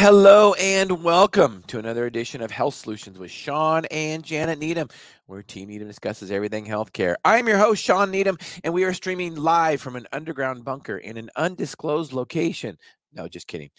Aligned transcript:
hello 0.00 0.54
and 0.54 1.04
welcome 1.04 1.62
to 1.66 1.78
another 1.78 2.06
edition 2.06 2.40
of 2.40 2.50
Health 2.50 2.74
Solutions 2.74 3.18
with 3.18 3.30
Shawn 3.30 3.84
and 3.90 4.22
Janet 4.24 4.58
Needham, 4.58 4.88
where 5.26 5.42
Team 5.42 5.68
Needham 5.68 5.88
discusses 5.88 6.30
everything 6.30 6.64
healthcare. 6.64 7.16
I'm 7.22 7.46
your 7.46 7.58
host, 7.58 7.84
Shawn 7.84 8.10
Needham, 8.10 8.38
and 8.64 8.72
we 8.72 8.84
are 8.84 8.94
streaming 8.94 9.34
live 9.34 9.82
from 9.82 9.96
an 9.96 10.06
underground 10.10 10.64
bunker 10.64 10.96
in 10.96 11.18
an 11.18 11.28
undisclosed 11.36 12.14
location 12.14 12.78
no, 13.12 13.26
just 13.26 13.48
kidding. 13.48 13.70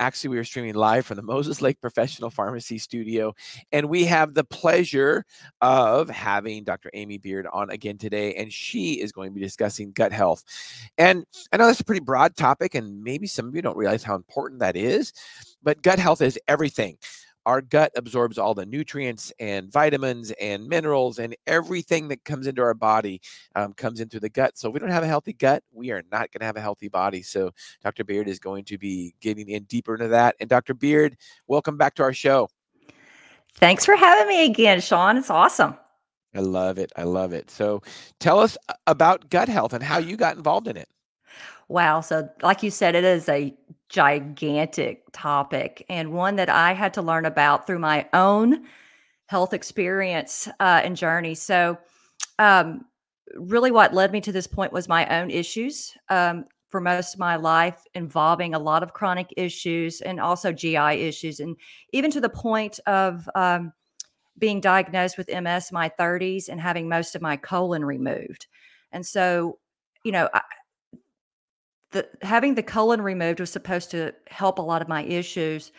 Actually, 0.00 0.30
we 0.30 0.38
are 0.38 0.44
streaming 0.44 0.74
live 0.74 1.04
from 1.04 1.16
the 1.16 1.22
Moses 1.34 1.60
Lake 1.60 1.78
Professional 1.80 2.30
Pharmacy 2.30 2.78
Studio, 2.78 3.34
and 3.70 3.90
we 3.90 4.06
have 4.06 4.32
the 4.32 4.42
pleasure 4.44 5.26
of 5.60 6.08
having 6.08 6.64
Dr. 6.64 6.90
Amy 6.94 7.18
Beard 7.18 7.46
on 7.52 7.68
again 7.70 7.98
today, 7.98 8.34
and 8.34 8.50
she 8.50 8.94
is 8.94 9.12
going 9.12 9.30
to 9.30 9.34
be 9.34 9.42
discussing 9.42 9.92
gut 9.92 10.10
health. 10.10 10.42
And 10.96 11.24
I 11.52 11.58
know 11.58 11.66
that's 11.66 11.80
a 11.80 11.84
pretty 11.84 12.00
broad 12.00 12.34
topic, 12.34 12.74
and 12.74 13.04
maybe 13.04 13.26
some 13.26 13.46
of 13.46 13.54
you 13.54 13.60
don't 13.60 13.76
realize 13.76 14.02
how 14.02 14.14
important 14.14 14.60
that 14.60 14.74
is, 14.74 15.12
but 15.62 15.82
gut 15.82 15.98
health 15.98 16.22
is 16.22 16.38
everything 16.48 16.96
our 17.50 17.60
gut 17.60 17.90
absorbs 17.96 18.38
all 18.38 18.54
the 18.54 18.64
nutrients 18.64 19.32
and 19.40 19.72
vitamins 19.72 20.30
and 20.40 20.68
minerals 20.68 21.18
and 21.18 21.34
everything 21.48 22.06
that 22.06 22.24
comes 22.24 22.46
into 22.46 22.62
our 22.62 22.74
body 22.74 23.20
um, 23.56 23.72
comes 23.72 23.98
into 23.98 24.20
the 24.20 24.28
gut. 24.28 24.56
So 24.56 24.68
if 24.68 24.74
we 24.74 24.78
don't 24.78 24.90
have 24.90 25.02
a 25.02 25.08
healthy 25.08 25.32
gut, 25.32 25.64
we 25.72 25.90
are 25.90 26.04
not 26.12 26.30
going 26.30 26.38
to 26.38 26.44
have 26.44 26.56
a 26.56 26.60
healthy 26.60 26.86
body. 26.86 27.22
So 27.22 27.50
Dr. 27.82 28.04
Beard 28.04 28.28
is 28.28 28.38
going 28.38 28.62
to 28.66 28.78
be 28.78 29.16
getting 29.20 29.48
in 29.48 29.64
deeper 29.64 29.94
into 29.94 30.06
that. 30.06 30.36
And 30.38 30.48
Dr. 30.48 30.74
Beard, 30.74 31.16
welcome 31.48 31.76
back 31.76 31.96
to 31.96 32.04
our 32.04 32.12
show. 32.12 32.48
Thanks 33.54 33.84
for 33.84 33.96
having 33.96 34.28
me 34.28 34.46
again, 34.46 34.80
Shawn. 34.80 35.16
It's 35.16 35.28
awesome. 35.28 35.76
I 36.32 36.38
love 36.38 36.78
it. 36.78 36.92
I 36.94 37.02
love 37.02 37.32
it. 37.32 37.50
So 37.50 37.82
tell 38.20 38.38
us 38.38 38.56
about 38.86 39.28
gut 39.28 39.48
health 39.48 39.72
and 39.72 39.82
how 39.82 39.98
you 39.98 40.16
got 40.16 40.36
involved 40.36 40.68
in 40.68 40.76
it. 40.76 40.88
Wow. 41.66 42.00
So, 42.00 42.28
like 42.42 42.62
you 42.62 42.70
said, 42.70 42.94
it 42.94 43.02
is 43.02 43.28
a 43.28 43.52
gigantic 43.90 45.02
topic 45.12 45.84
and 45.88 46.12
one 46.12 46.36
that 46.36 46.48
I 46.48 46.72
had 46.72 46.94
to 46.94 47.02
learn 47.02 47.26
about 47.26 47.66
through 47.66 47.80
my 47.80 48.08
own 48.12 48.64
health 49.26 49.52
experience 49.52 50.48
uh, 50.60 50.80
and 50.82 50.96
journey. 50.96 51.34
So, 51.34 51.76
um, 52.38 52.86
really, 53.34 53.70
what 53.70 53.92
led 53.92 54.12
me 54.12 54.20
to 54.22 54.32
this 54.32 54.46
point 54.46 54.72
was 54.72 54.88
my 54.88 55.06
own 55.20 55.30
issues 55.30 55.92
um, 56.08 56.46
for 56.68 56.80
most 56.80 57.14
of 57.14 57.20
my 57.20 57.36
life, 57.36 57.82
involving 57.94 58.54
a 58.54 58.58
lot 58.58 58.82
of 58.82 58.92
chronic 58.92 59.34
issues 59.36 60.00
and 60.00 60.20
also 60.20 60.52
GI 60.52 60.76
issues, 60.76 61.40
and 61.40 61.56
even 61.92 62.10
to 62.12 62.20
the 62.20 62.28
point 62.28 62.78
of 62.86 63.28
um, 63.34 63.72
being 64.38 64.60
diagnosed 64.60 65.18
with 65.18 65.28
MS 65.28 65.70
in 65.70 65.74
my 65.74 65.90
30s 65.98 66.48
and 66.48 66.60
having 66.60 66.88
most 66.88 67.14
of 67.14 67.22
my 67.22 67.36
colon 67.36 67.84
removed. 67.84 68.46
And 68.92 69.04
so, 69.04 69.58
you 70.04 70.12
know, 70.12 70.28
I, 70.32 70.40
the 71.92 72.08
having 72.22 72.54
the 72.54 72.62
colon 72.62 73.02
removed 73.02 73.40
was 73.40 73.50
supposed 73.50 73.90
to 73.92 74.12
help 74.28 74.58
a 74.58 74.62
lot 74.62 74.82
of 74.82 74.88
my 74.88 75.02
issues, 75.04 75.72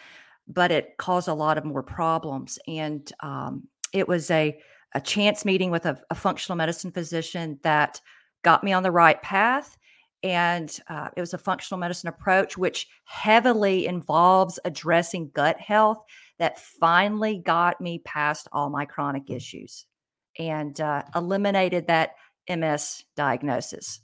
but 0.48 0.72
it 0.72 0.98
caused 0.98 1.28
a 1.28 1.34
lot 1.34 1.58
of 1.58 1.66
more 1.66 1.84
problems. 1.84 2.60
And 2.68 3.12
um, 3.22 3.68
it 3.94 4.08
was 4.08 4.30
a 4.32 4.60
a 4.94 5.02
chance 5.02 5.46
meeting 5.46 5.72
with 5.72 5.86
a, 5.86 5.98
a, 6.10 6.16
functional 6.16 6.58
medicine 6.58 6.92
physician 6.92 7.58
that 7.64 8.02
got 8.44 8.62
me 8.62 8.74
on 8.74 8.84
the 8.84 8.92
right 8.92 9.22
path. 9.22 9.78
And 10.22 10.78
uh, 10.90 11.08
it 11.16 11.22
was 11.22 11.34
a 11.34 11.38
functional 11.38 11.80
medicine 11.80 12.10
approach, 12.10 12.58
which 12.58 12.88
heavily 13.06 13.88
involves 13.88 14.60
addressing 14.66 15.32
gut 15.34 15.60
health, 15.60 16.04
that 16.40 16.60
finally 16.60 17.42
got 17.44 17.80
me 17.80 18.00
past 18.00 18.48
all 18.52 18.70
my 18.70 18.84
chronic 18.84 19.30
issues 19.30 19.86
and 20.38 20.80
uh, 20.82 21.04
eliminated 21.16 21.88
that 21.88 22.16
MS 22.50 23.04
diagnosis. 23.16 24.02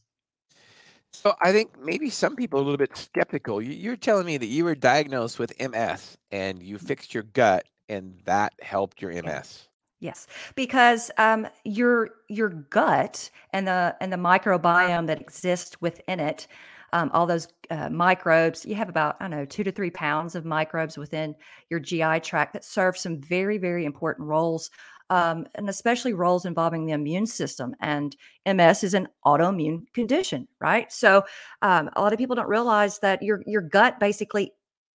So 1.14 1.34
I 1.42 1.52
think 1.52 1.78
maybe 1.80 2.10
some 2.10 2.36
people 2.36 2.60
are 2.60 2.62
a 2.62 2.66
little 2.66 2.78
bit 2.78 2.96
skeptical. 2.96 3.62
You- 3.62 3.74
You're 3.74 3.96
telling 3.96 4.26
me 4.26 4.38
that 4.38 4.46
you 4.48 4.64
were 4.66 4.76
diagnosed 4.76 5.40
with 5.40 5.54
MS 5.60 6.18
and 6.32 6.62
you 6.62 6.78
fixed 6.78 7.14
your 7.14 7.24
gut 7.24 7.66
and 7.90 8.20
that 8.26 8.54
helped 8.62 9.02
your 9.02 9.12
MS. 9.12 9.68
Yes, 10.00 10.28
because 10.56 11.10
um, 11.18 11.48
your 11.64 12.10
your 12.30 12.50
gut 12.50 13.32
and 13.52 13.68
the 13.68 13.96
and 14.00 14.14
the 14.14 14.18
microbiome 14.18 15.08
that 15.08 15.20
exists 15.20 15.82
within 15.82 16.20
it, 16.20 16.46
um, 16.94 17.10
all 17.14 17.26
those 17.26 17.48
uh, 17.72 17.90
microbes. 17.90 18.64
You 18.64 18.76
have 18.76 18.90
about 18.90 19.16
I 19.20 19.24
don't 19.24 19.32
know 19.32 19.46
two 19.46 19.64
to 19.64 19.72
three 19.72 19.90
pounds 19.90 20.36
of 20.36 20.46
microbes 20.46 21.00
within 21.00 21.36
your 21.72 21.80
GI 21.80 22.20
tract 22.20 22.54
that 22.54 22.64
serve 22.64 22.96
some 22.96 23.20
very 23.22 23.58
very 23.58 23.86
important 23.86 24.28
roles 24.28 24.70
um, 25.10 25.48
and 25.56 25.70
especially 25.70 26.14
roles 26.14 26.46
involving 26.46 26.86
the 26.86 26.94
immune 26.94 27.26
system. 27.26 27.76
And 27.80 28.16
MS 28.46 28.84
is 28.84 28.94
an 28.94 29.08
autoimmune 29.26 29.92
condition, 29.94 30.48
right? 30.60 30.92
So 30.92 31.24
um, 31.62 31.90
a 31.96 32.02
lot 32.02 32.14
of 32.14 32.20
people 32.20 32.36
don't 32.36 32.50
realize 32.50 33.00
that 33.00 33.22
your 33.24 33.42
your 33.46 33.62
gut 33.62 34.00
basically 34.00 34.54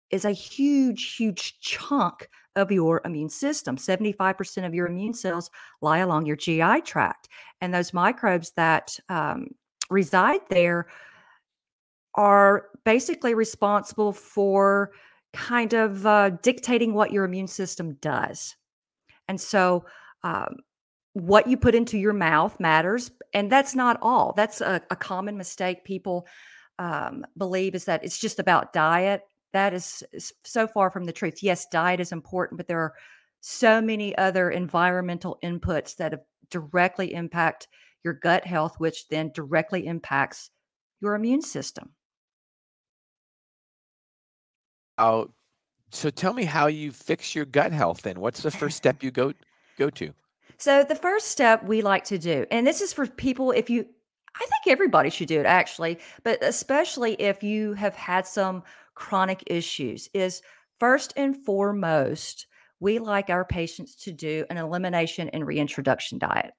is 0.09 0.25
a 0.25 0.31
huge, 0.31 1.15
huge 1.15 1.59
chunk 1.61 2.27
of 2.55 2.71
your 2.71 3.01
immune 3.05 3.29
system. 3.29 3.77
75% 3.77 4.65
of 4.65 4.73
your 4.73 4.87
immune 4.87 5.13
cells 5.13 5.49
lie 5.81 5.99
along 5.99 6.25
your 6.25 6.35
GI 6.35 6.81
tract. 6.81 7.29
And 7.61 7.73
those 7.73 7.93
microbes 7.93 8.51
that 8.57 8.97
um, 9.07 9.47
reside 9.89 10.41
there 10.49 10.87
are 12.15 12.67
basically 12.83 13.33
responsible 13.33 14.11
for 14.11 14.91
kind 15.33 15.73
of 15.73 16.05
uh, 16.05 16.31
dictating 16.41 16.93
what 16.93 17.11
your 17.11 17.23
immune 17.23 17.47
system 17.47 17.93
does. 18.01 18.57
And 19.29 19.39
so 19.39 19.85
um, 20.23 20.57
what 21.13 21.47
you 21.47 21.57
put 21.57 21.75
into 21.75 21.97
your 21.97 22.13
mouth 22.13 22.59
matters. 22.59 23.11
And 23.33 23.51
that's 23.51 23.75
not 23.75 23.99
all. 24.01 24.33
That's 24.35 24.61
a, 24.61 24.81
a 24.89 24.95
common 24.95 25.37
mistake 25.37 25.83
people 25.83 26.27
um, 26.79 27.25
believe 27.37 27.75
is 27.75 27.85
that 27.85 28.03
it's 28.03 28.19
just 28.19 28.39
about 28.39 28.73
diet. 28.73 29.23
That 29.53 29.73
is, 29.73 30.03
so 30.43 30.67
far 30.67 30.89
from 30.89 31.03
the 31.03 31.11
truth. 31.11 31.43
Yes, 31.43 31.67
diet 31.67 31.99
is 31.99 32.11
important, 32.11 32.57
but 32.57 32.67
there 32.67 32.79
are 32.79 32.93
so 33.41 33.81
many 33.81 34.17
other 34.17 34.51
environmental 34.51 35.37
inputs 35.43 35.95
that 35.97 36.25
directly 36.49 37.13
impact 37.13 37.67
your 38.03 38.13
gut 38.13 38.45
health, 38.45 38.75
which 38.79 39.07
then 39.09 39.31
directly 39.33 39.87
impacts 39.87 40.49
your 41.01 41.15
immune 41.15 41.41
system. 41.41 41.89
Oh, 44.97 45.31
so 45.91 46.09
tell 46.09 46.33
me 46.33 46.45
how 46.45 46.67
you 46.67 46.91
fix 46.91 47.35
your 47.35 47.45
gut 47.45 47.71
health 47.73 48.03
then. 48.03 48.19
What's 48.19 48.41
the 48.41 48.51
first 48.51 48.77
step 48.77 49.03
you 49.03 49.11
go 49.11 49.33
go 49.81 49.89
to? 49.89 50.13
So 50.57 50.83
the 50.83 50.95
first 50.95 51.27
step 51.27 51.63
we 51.63 51.81
like 51.81 52.03
to 52.05 52.17
do, 52.17 52.45
and 52.51 52.67
this 52.67 52.81
is 52.81 52.93
for 52.93 53.07
people 53.07 53.51
if 53.51 53.69
you 53.69 53.85
I 54.35 54.39
think 54.39 54.71
everybody 54.71 55.09
should 55.09 55.27
do 55.27 55.39
it 55.39 55.45
actually, 55.45 55.99
but 56.23 56.41
especially 56.41 57.13
if 57.21 57.43
you 57.43 57.73
have 57.73 57.95
had 57.95 58.25
some 58.25 58.63
chronic 58.95 59.43
issues, 59.47 60.09
is 60.13 60.41
first 60.79 61.13
and 61.17 61.35
foremost, 61.45 62.47
we 62.79 62.97
like 62.97 63.29
our 63.29 63.43
patients 63.43 63.95
to 63.95 64.11
do 64.11 64.45
an 64.49 64.57
elimination 64.57 65.29
and 65.29 65.45
reintroduction 65.45 66.17
diet. 66.17 66.53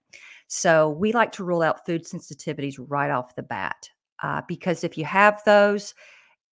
So 0.49 0.91
we 0.91 1.12
like 1.12 1.32
to 1.32 1.44
rule 1.44 1.62
out 1.62 1.87
food 1.87 2.05
sensitivities 2.05 2.77
right 2.78 3.11
off 3.11 3.37
the 3.37 3.43
bat 3.43 3.88
uh, 4.22 4.43
because 4.47 4.84
if 4.84 4.99
you 4.99 5.06
have 5.06 5.41
those 5.47 5.94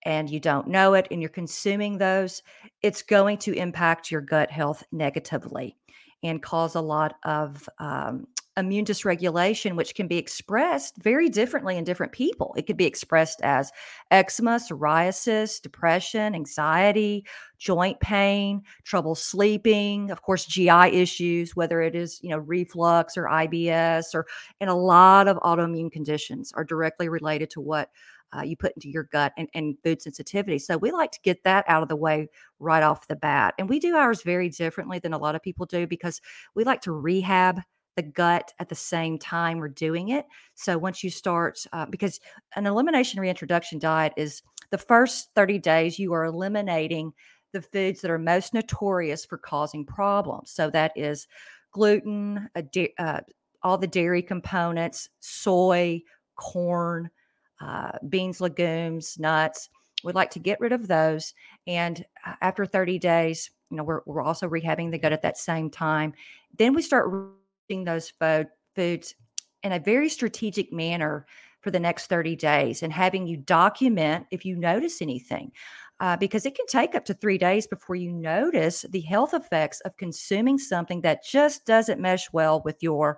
and 0.04 0.30
you 0.30 0.40
don't 0.40 0.68
know 0.68 0.96
it 0.96 1.08
and 1.12 1.22
you're 1.22 1.30
consuming 1.30 1.98
those, 1.98 2.44
it's 2.81 3.02
going 3.02 3.38
to 3.38 3.54
impact 3.54 4.12
your 4.12 4.22
gut 4.22 4.52
health 4.52 4.84
negatively 4.92 5.78
and 6.25 6.41
cause 6.41 6.75
a 6.75 6.81
lot 6.81 7.16
of 7.24 7.68
um, 7.80 8.28
immune 8.58 8.86
dysregulation, 8.86 9.75
which 9.75 9.96
can 9.96 10.08
be 10.08 10.18
expressed 10.18 10.96
very 10.97 11.28
differently 11.30 11.78
in 11.78 11.84
different 11.84 12.13
people. 12.13 12.53
It 12.58 12.66
could 12.68 12.78
be 12.78 12.86
expressed 12.86 13.41
as 13.41 13.72
eczema, 14.12 14.56
psoriasis, 14.56 15.62
depression, 15.62 16.34
anxiety, 16.34 17.25
joint 17.58 18.00
pain, 18.00 18.62
trouble 18.83 19.16
sleeping, 19.16 20.10
of 20.10 20.22
course, 20.22 20.45
GI 20.45 20.69
issues, 20.69 21.56
whether 21.56 21.81
it 21.81 21.95
is, 21.95 22.19
you 22.22 22.30
know, 22.30 22.38
reflux 22.38 23.18
or 23.18 23.25
IBS 23.25 24.13
or 24.13 24.25
and 24.62 24.69
a 24.69 24.75
lot 24.75 25.27
of 25.27 25.38
autoimmune 25.38 25.92
conditions 25.92 26.54
are 26.56 26.63
directly 26.63 27.10
related 27.10 27.50
to 27.51 27.62
what 27.62 27.89
uh, 28.36 28.42
you 28.42 28.56
put 28.56 28.74
into 28.75 28.89
your 28.89 29.04
gut 29.12 29.33
and, 29.38 29.50
and 29.54 29.77
food 29.83 30.01
sensitivity. 30.01 30.60
So 30.60 30.77
we 30.77 30.92
like 30.92 31.12
to 31.12 31.19
get 31.24 31.44
that 31.44 31.66
out 31.68 31.83
of 31.83 31.89
the 31.89 31.95
way 31.95 32.27
right 32.60 32.83
off 32.83 33.07
the 33.07 33.16
bat. 33.16 33.54
And 33.57 33.69
we 33.69 33.80
do 33.80 33.95
ours 33.95 34.22
very 34.24 34.50
differently 34.50 35.00
than 35.00 35.13
a 35.13 35.18
lot 35.18 35.36
of 35.36 35.42
people 35.42 35.66
do 35.66 35.88
because 35.88 36.22
we 36.56 36.63
like 36.63 36.81
to 36.81 36.92
rehab 36.92 37.62
the 37.95 38.04
gut 38.04 38.51
at 38.60 38.69
the 38.69 38.75
same 38.75 39.18
time 39.18 39.57
we're 39.57 39.69
doing 39.69 40.10
it. 40.10 40.25
So 40.54 40.77
once 40.77 41.04
you 41.04 41.10
start, 41.10 41.60
uh, 41.72 41.86
because 41.86 42.19
an 42.56 42.66
elimination 42.66 43.19
reintroduction 43.19 43.80
diet 43.80 44.13
is 44.18 44.42
the 44.72 44.77
first 44.77 45.30
30 45.36 45.60
days, 45.60 45.98
you 45.98 46.13
are 46.13 46.25
eliminating 46.25 47.13
the 47.54 47.62
foods 47.62 48.01
that 48.01 48.12
are 48.12 48.19
most 48.19 48.54
notorious 48.54 49.24
for 49.24 49.38
causing 49.38 49.86
problems. 49.86 50.51
So 50.51 50.69
that 50.72 50.92
is 50.95 51.27
gluten, 51.72 52.50
uh, 53.00 53.22
all 53.63 53.77
the 53.77 53.88
dairy 53.88 54.22
components, 54.22 55.10
soy, 55.22 56.01
corn, 56.36 57.10
uh, 57.65 57.97
beans, 58.09 58.39
legumes, 58.41 59.17
nuts. 59.19 59.69
We'd 60.03 60.15
like 60.15 60.29
to 60.31 60.39
get 60.39 60.59
rid 60.59 60.71
of 60.71 60.88
those. 60.88 61.33
And 61.65 62.06
uh, 62.25 62.33
after 62.41 62.65
30 62.65 63.00
days, 63.00 63.50
you 63.71 63.77
know, 63.77 63.83
we're, 63.83 64.01
we're 64.06 64.21
also 64.21 64.47
rehabbing 64.47 64.91
the 64.91 65.00
gut 65.00 65.13
at 65.13 65.23
that 65.23 65.38
same 65.38 65.69
time. 65.71 66.13
Then 66.57 66.73
we 66.73 66.81
start 66.81 67.09
eating 67.69 67.85
those 67.85 68.12
fo- 68.12 68.45
foods 68.75 69.15
in 69.63 69.71
a 69.71 69.79
very 69.79 70.09
strategic 70.09 70.71
manner 70.71 71.25
for 71.62 71.71
the 71.71 71.79
next 71.79 72.07
30 72.07 72.35
days 72.35 72.83
and 72.83 72.94
having 72.94 73.25
you 73.25 73.38
document 73.38 74.27
if 74.29 74.45
you 74.45 74.56
notice 74.56 75.01
anything. 75.01 75.51
uh, 76.00 76.17
because 76.17 76.45
it 76.45 76.56
can 76.56 76.65
take 76.67 76.94
up 76.95 77.06
to 77.06 77.13
three 77.13 77.38
days 77.38 77.67
before 77.67 77.95
you 77.95 78.12
notice 78.12 78.85
the 78.89 79.01
health 79.01 79.33
effects 79.33 79.79
of 79.81 79.95
consuming 79.97 80.57
something 80.57 81.01
that 81.01 81.23
just 81.23 81.65
doesn't 81.65 82.01
mesh 82.01 82.31
well 82.33 82.62
with 82.65 82.81
your 82.83 83.17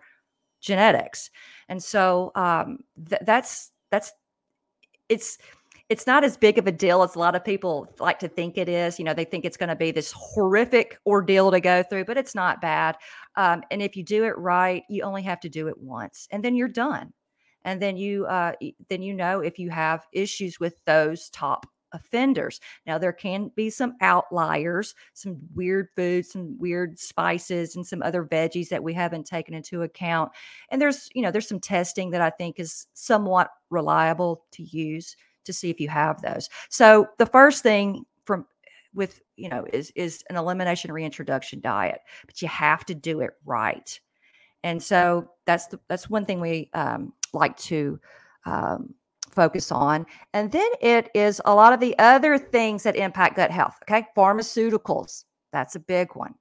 genetics. 0.61 1.29
And 1.69 1.81
so 1.81 2.31
um, 2.35 2.79
th- 3.09 3.21
that's 3.25 3.71
that's 3.91 4.11
it's 5.09 5.38
it's 5.89 6.06
not 6.06 6.24
as 6.25 6.36
big 6.36 6.57
of 6.57 6.68
a 6.68 6.71
deal 6.71 7.01
as 7.01 7.15
a 7.15 7.19
lot 7.19 7.33
of 7.36 7.45
people 7.45 7.88
like 8.00 8.19
to 8.19 8.27
think 8.27 8.57
it 8.57 8.68
is. 8.68 9.00
You 9.00 9.06
know, 9.06 9.13
they 9.13 9.24
think 9.24 9.45
it's 9.45 9.56
going 9.56 9.69
to 9.69 9.75
be 9.75 9.92
this 9.92 10.12
horrific 10.13 11.00
ordeal 11.06 11.50
to 11.51 11.62
go 11.62 11.81
through, 11.81 12.04
but 12.06 12.18
it's 12.18 12.36
not 12.36 12.59
bad. 12.59 12.98
Um, 13.38 13.63
and 13.71 13.81
if 13.81 13.95
you 13.95 14.04
do 14.04 14.25
it 14.25 14.38
right, 14.38 14.83
you 14.89 15.04
only 15.04 15.21
have 15.24 15.39
to 15.42 15.50
do 15.50 15.69
it 15.69 15.77
once, 15.77 16.27
and 16.31 16.44
then 16.44 16.56
you're 16.56 16.68
done. 16.68 17.13
And 17.63 17.81
then 17.81 17.98
you 17.98 18.25
uh, 18.25 18.54
then 18.89 19.01
you 19.01 19.13
know 19.13 19.39
if 19.39 19.59
you 19.59 19.69
have 19.69 20.06
issues 20.13 20.59
with 20.59 20.75
those 20.86 21.30
top 21.30 21.65
offenders. 21.92 22.60
Now 22.86 22.98
there 22.98 23.13
can 23.13 23.51
be 23.56 23.69
some 23.69 23.95
outliers, 24.01 24.95
some 25.13 25.38
weird 25.54 25.89
foods, 25.95 26.31
some 26.31 26.57
weird 26.57 27.00
spices 27.00 27.75
and 27.75 27.86
some 27.86 28.01
other 28.01 28.24
veggies 28.24 28.69
that 28.69 28.84
we 28.84 28.94
haven't 28.94 29.25
taken 29.25 29.54
into 29.54 29.84
account. 29.84 30.31
And 30.69 30.81
there's, 30.81 31.10
you 31.13 31.22
know, 31.22 31.31
there's 31.31 31.48
some 31.48 31.60
testing 31.60 32.10
that 32.12 32.22
I 32.22 32.30
think 32.30 32.60
is 32.60 32.88
somewhat 32.94 33.50
reliable 33.69 34.44
to 34.51 34.63
use 34.63 35.16
to 35.45 35.54
see 35.54 35.69
if 35.69 35.80
you 35.80 35.89
have 35.89 36.22
those. 36.22 36.50
So 36.69 37.07
the 37.18 37.25
first 37.25 37.63
thing 37.63 38.06
from 38.25 38.45
with, 38.94 39.22
you 39.36 39.50
know, 39.50 39.66
is 39.72 39.92
is 39.95 40.24
an 40.30 40.36
elimination 40.36 40.92
reintroduction 40.92 41.62
diet, 41.62 42.00
but 42.25 42.42
you 42.42 42.48
have 42.48 42.86
to 42.86 42.95
do 42.95 43.22
it 43.22 43.31
right. 43.45 44.00
And 44.63 44.81
so 44.81 45.30
that's 45.45 45.68
the, 45.68 45.80
that's 45.88 46.10
one 46.10 46.25
thing 46.25 46.42
we 46.42 46.69
um, 46.74 47.13
like 47.33 47.56
to 47.57 48.00
um, 48.45 48.94
focus 49.38 49.72
on. 49.72 50.06
And 50.34 50.51
then 50.51 50.68
it 50.81 51.10
is 51.13 51.39
a 51.45 51.54
lot 51.54 51.72
of 51.72 51.80
the 51.80 51.98
other 52.00 52.39
things 52.39 52.81
that 52.84 52.95
impact 52.95 53.36
gut 53.36 53.51
health. 53.51 53.78
Okay. 53.84 54.07
Pharmaceuticals, 54.18 55.25
that's 55.54 55.75
a 55.75 55.80
big 55.80 56.16
one. 56.16 56.34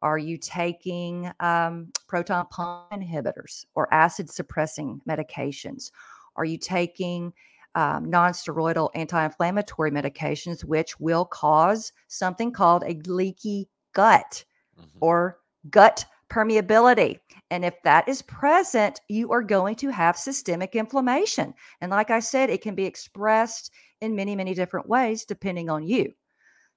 Are 0.00 0.18
you 0.18 0.38
taking 0.38 1.28
um, 1.40 1.88
proton 2.06 2.46
pump 2.46 2.92
inhibitors 2.92 3.66
or 3.74 3.92
acid 3.92 4.30
suppressing 4.30 5.00
medications? 5.08 5.90
Are 6.36 6.44
you 6.44 6.56
taking 6.56 7.32
um, 7.74 8.08
non-steroidal 8.08 8.90
anti-inflammatory 8.94 9.90
medications, 9.90 10.64
which 10.64 10.98
will 11.00 11.24
cause 11.24 11.92
something 12.06 12.52
called 12.52 12.84
a 12.84 12.94
leaky 13.06 13.68
gut 13.92 14.44
mm-hmm. 14.78 14.98
or 15.00 15.38
gut 15.70 16.04
permeability. 16.30 17.18
And 17.50 17.64
if 17.64 17.74
that 17.82 18.08
is 18.08 18.22
present, 18.22 19.00
you 19.08 19.32
are 19.32 19.42
going 19.42 19.76
to 19.76 19.88
have 19.88 20.16
systemic 20.16 20.76
inflammation. 20.76 21.54
And 21.80 21.90
like 21.90 22.10
I 22.10 22.20
said, 22.20 22.50
it 22.50 22.62
can 22.62 22.74
be 22.74 22.84
expressed 22.84 23.72
in 24.00 24.14
many, 24.14 24.36
many 24.36 24.54
different 24.54 24.88
ways 24.88 25.24
depending 25.24 25.70
on 25.70 25.86
you. 25.86 26.12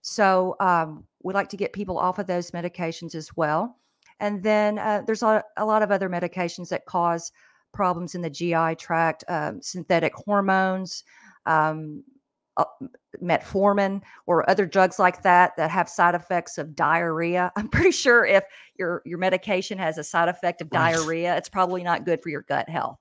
So 0.02 0.56
um, 0.60 1.06
we 1.22 1.34
like 1.34 1.50
to 1.50 1.58
get 1.58 1.74
people 1.74 1.98
off 1.98 2.20
of 2.20 2.28
those 2.28 2.52
medications 2.52 3.14
as 3.14 3.30
well. 3.36 3.78
And 4.20 4.42
then 4.44 4.80
uh, 4.80 5.04
there's 5.06 5.24
a, 5.24 5.44
a, 5.58 5.66
lot 5.66 5.84
of 5.84 5.92
other 5.92 6.10
medications 6.10 6.70
that 6.70 6.86
cause 6.86 7.32
problems 7.74 8.16
in 8.16 8.22
the 8.22 8.30
GI 8.30 8.76
tract, 8.76 9.24
um, 9.28 9.62
synthetic 9.62 10.14
hormones, 10.14 11.04
um, 11.46 12.04
uh, 12.58 12.66
metformin 13.24 14.02
or 14.26 14.50
other 14.50 14.66
drugs 14.66 15.00
like 15.00 15.24
that 15.24 15.56
that 15.58 15.70
have 15.70 15.88
side 15.88 16.16
effects 16.16 16.58
of 16.58 16.76
diarrhea. 16.76 17.52
I'm 17.58 17.70
pretty 17.70 17.92
sure 17.92 18.26
if 18.26 18.44
your 18.78 19.02
your 19.06 19.18
medication 19.18 19.78
has 19.78 19.98
a 19.98 20.04
side 20.04 20.30
effect 20.30 20.62
of 20.62 20.70
diarrhea, 20.70 21.36
it's 21.38 21.50
probably 21.50 21.84
not 21.84 22.06
good 22.06 22.22
for 22.22 22.30
your 22.30 22.44
gut 22.44 22.70
health. 22.70 22.98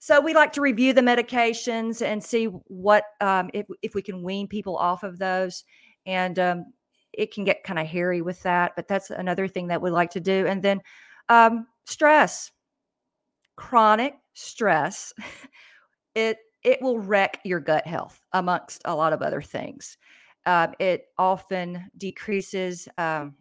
So 0.00 0.20
we 0.20 0.32
like 0.32 0.52
to 0.52 0.60
review 0.60 0.92
the 0.92 1.00
medications 1.00 2.06
and 2.06 2.22
see 2.22 2.46
what 2.46 3.04
um, 3.20 3.50
if 3.52 3.66
if 3.82 3.94
we 3.94 4.02
can 4.02 4.22
wean 4.22 4.46
people 4.46 4.76
off 4.76 5.02
of 5.02 5.18
those, 5.18 5.64
and 6.06 6.38
um, 6.38 6.72
it 7.12 7.32
can 7.34 7.44
get 7.44 7.64
kind 7.64 7.78
of 7.78 7.86
hairy 7.86 8.22
with 8.22 8.42
that. 8.42 8.72
But 8.76 8.88
that's 8.88 9.10
another 9.10 9.48
thing 9.48 9.68
that 9.68 9.82
we 9.82 9.90
like 9.90 10.10
to 10.10 10.20
do. 10.20 10.46
And 10.46 10.62
then 10.62 10.80
um, 11.28 11.66
stress, 11.86 12.50
chronic 13.56 14.14
stress, 14.34 15.12
it 16.14 16.38
it 16.64 16.80
will 16.82 16.98
wreck 16.98 17.40
your 17.44 17.60
gut 17.60 17.86
health 17.86 18.20
amongst 18.32 18.82
a 18.84 18.94
lot 18.94 19.12
of 19.12 19.22
other 19.22 19.42
things. 19.42 19.96
Uh, 20.46 20.68
it 20.78 21.06
often 21.18 21.90
decreases 21.96 22.88
um, 22.98 23.34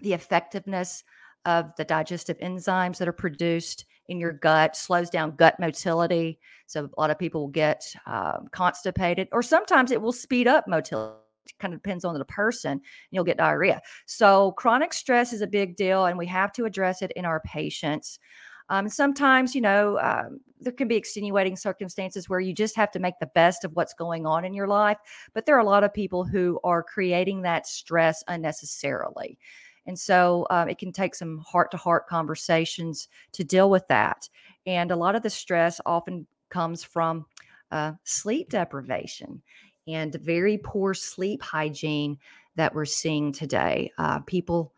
the 0.00 0.12
effectiveness 0.12 1.04
of 1.46 1.74
the 1.76 1.84
digestive 1.84 2.38
enzymes 2.38 2.98
that 2.98 3.08
are 3.08 3.12
produced 3.12 3.86
in 4.08 4.18
your 4.18 4.32
gut, 4.32 4.76
slows 4.76 5.08
down 5.08 5.36
gut 5.36 5.58
motility. 5.60 6.38
So 6.66 6.90
a 6.96 7.00
lot 7.00 7.10
of 7.10 7.18
people 7.18 7.42
will 7.42 7.48
get 7.48 7.84
um, 8.06 8.48
constipated, 8.50 9.28
or 9.32 9.42
sometimes 9.42 9.90
it 9.90 10.02
will 10.02 10.12
speed 10.12 10.48
up 10.48 10.66
motility. 10.66 11.16
It 11.46 11.58
kind 11.58 11.72
of 11.72 11.82
depends 11.82 12.04
on 12.04 12.18
the 12.18 12.24
person, 12.26 12.80
you'll 13.10 13.24
get 13.24 13.38
diarrhea. 13.38 13.80
So 14.06 14.52
chronic 14.52 14.92
stress 14.92 15.32
is 15.32 15.40
a 15.40 15.46
big 15.46 15.76
deal, 15.76 16.06
and 16.06 16.18
we 16.18 16.26
have 16.26 16.52
to 16.52 16.64
address 16.64 17.00
it 17.02 17.12
in 17.16 17.24
our 17.24 17.40
patients. 17.40 18.18
Um, 18.70 18.88
sometimes, 18.88 19.54
you 19.54 19.60
know, 19.60 19.98
um, 20.00 20.40
there 20.60 20.72
can 20.72 20.88
be 20.88 20.96
extenuating 20.96 21.56
circumstances 21.56 22.28
where 22.28 22.40
you 22.40 22.54
just 22.54 22.76
have 22.76 22.90
to 22.92 22.98
make 22.98 23.18
the 23.18 23.26
best 23.34 23.64
of 23.64 23.74
what's 23.74 23.94
going 23.94 24.26
on 24.26 24.44
in 24.44 24.54
your 24.54 24.68
life. 24.68 24.98
But 25.34 25.44
there 25.44 25.56
are 25.56 25.60
a 25.60 25.64
lot 25.64 25.84
of 25.84 25.92
people 25.92 26.24
who 26.24 26.60
are 26.64 26.82
creating 26.82 27.42
that 27.42 27.66
stress 27.66 28.22
unnecessarily. 28.28 29.38
And 29.86 29.98
so 29.98 30.46
um, 30.50 30.68
it 30.68 30.78
can 30.78 30.92
take 30.92 31.14
some 31.14 31.38
heart 31.38 31.70
to 31.72 31.76
heart 31.76 32.06
conversations 32.06 33.08
to 33.32 33.42
deal 33.42 33.70
with 33.70 33.86
that. 33.88 34.28
And 34.66 34.90
a 34.90 34.96
lot 34.96 35.16
of 35.16 35.22
the 35.22 35.30
stress 35.30 35.80
often 35.84 36.26
comes 36.48 36.84
from 36.84 37.26
uh, 37.72 37.92
sleep 38.04 38.50
deprivation 38.50 39.42
and 39.88 40.14
very 40.16 40.58
poor 40.58 40.94
sleep 40.94 41.42
hygiene 41.42 42.18
that 42.56 42.74
we're 42.74 42.84
seeing 42.84 43.32
today. 43.32 43.90
Uh, 43.98 44.20
people, 44.20 44.74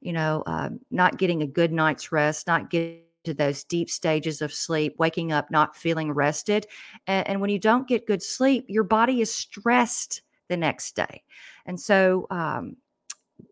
you 0.00 0.12
know, 0.12 0.42
uh, 0.46 0.70
not 0.90 1.18
getting 1.18 1.42
a 1.42 1.46
good 1.46 1.72
night's 1.72 2.12
rest, 2.12 2.46
not 2.46 2.70
getting 2.70 3.00
to 3.24 3.34
those 3.34 3.64
deep 3.64 3.90
stages 3.90 4.42
of 4.42 4.52
sleep, 4.52 4.94
waking 4.98 5.32
up 5.32 5.50
not 5.50 5.76
feeling 5.76 6.12
rested. 6.12 6.66
And, 7.06 7.26
and, 7.28 7.40
when 7.40 7.50
you 7.50 7.58
don't 7.58 7.88
get 7.88 8.06
good 8.06 8.22
sleep, 8.22 8.64
your 8.68 8.84
body 8.84 9.20
is 9.20 9.32
stressed 9.32 10.22
the 10.48 10.56
next 10.56 10.94
day. 10.96 11.22
And 11.66 11.80
so 11.80 12.26
um, 12.30 12.76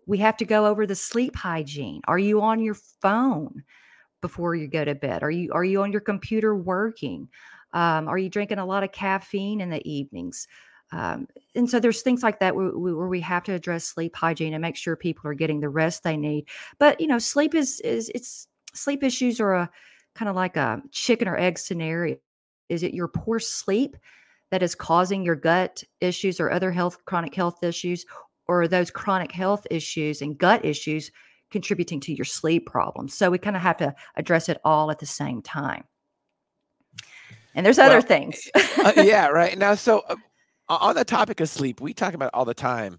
we 0.06 0.18
have 0.18 0.36
to 0.38 0.44
go 0.44 0.66
over 0.66 0.86
the 0.86 0.94
sleep 0.94 1.36
hygiene. 1.36 2.02
Are 2.06 2.18
you 2.18 2.40
on 2.40 2.60
your 2.60 2.74
phone 2.74 3.62
before 4.20 4.54
you 4.54 4.68
go 4.68 4.84
to 4.84 4.94
bed? 4.94 5.22
Are 5.22 5.30
you 5.30 5.52
are 5.52 5.64
you 5.64 5.82
on 5.82 5.92
your 5.92 6.00
computer 6.00 6.54
working? 6.54 7.28
Um, 7.72 8.08
are 8.08 8.18
you 8.18 8.28
drinking 8.28 8.58
a 8.58 8.66
lot 8.66 8.84
of 8.84 8.92
caffeine 8.92 9.60
in 9.60 9.70
the 9.70 9.86
evenings? 9.90 10.46
Um, 10.92 11.26
and 11.54 11.68
so 11.68 11.80
there's 11.80 12.02
things 12.02 12.22
like 12.22 12.38
that 12.40 12.54
where, 12.54 12.68
where, 12.68 13.08
we 13.08 13.20
have 13.20 13.44
to 13.44 13.52
address 13.52 13.84
sleep 13.84 14.14
hygiene 14.14 14.52
and 14.52 14.60
make 14.60 14.76
sure 14.76 14.94
people 14.94 15.30
are 15.30 15.34
getting 15.34 15.60
the 15.60 15.70
rest 15.70 16.02
they 16.02 16.18
need. 16.18 16.48
But 16.78 17.00
you 17.00 17.06
know, 17.06 17.18
sleep 17.18 17.54
is 17.54 17.80
is 17.80 18.10
it's 18.14 18.46
sleep 18.74 19.02
issues 19.02 19.40
are 19.40 19.54
a 19.54 19.70
kind 20.14 20.28
of 20.28 20.36
like 20.36 20.56
a 20.56 20.82
chicken 20.90 21.28
or 21.28 21.36
egg 21.36 21.58
scenario. 21.58 22.16
Is 22.68 22.82
it 22.82 22.94
your 22.94 23.08
poor 23.08 23.38
sleep 23.38 23.96
that 24.50 24.62
is 24.62 24.74
causing 24.74 25.22
your 25.22 25.34
gut 25.34 25.82
issues 26.00 26.40
or 26.40 26.50
other 26.50 26.70
health 26.70 26.98
chronic 27.04 27.34
health 27.34 27.62
issues 27.62 28.04
or 28.46 28.68
those 28.68 28.90
chronic 28.90 29.32
health 29.32 29.66
issues 29.70 30.22
and 30.22 30.38
gut 30.38 30.64
issues 30.64 31.10
contributing 31.50 32.00
to 32.00 32.12
your 32.12 32.24
sleep 32.24 32.66
problems? 32.66 33.14
So 33.14 33.30
we 33.30 33.38
kind 33.38 33.56
of 33.56 33.62
have 33.62 33.78
to 33.78 33.94
address 34.16 34.48
it 34.48 34.60
all 34.64 34.90
at 34.90 34.98
the 34.98 35.06
same 35.06 35.42
time. 35.42 35.84
And 37.54 37.66
there's 37.66 37.78
other 37.78 37.96
well, 37.96 38.02
things. 38.02 38.48
uh, 38.54 38.92
yeah, 38.96 39.26
right. 39.28 39.56
Now 39.56 39.74
so 39.74 40.02
uh, 40.08 40.16
on 40.68 40.94
the 40.94 41.04
topic 41.04 41.40
of 41.40 41.48
sleep, 41.48 41.80
we 41.80 41.92
talk 41.92 42.14
about 42.14 42.30
all 42.32 42.44
the 42.44 42.54
time 42.54 42.98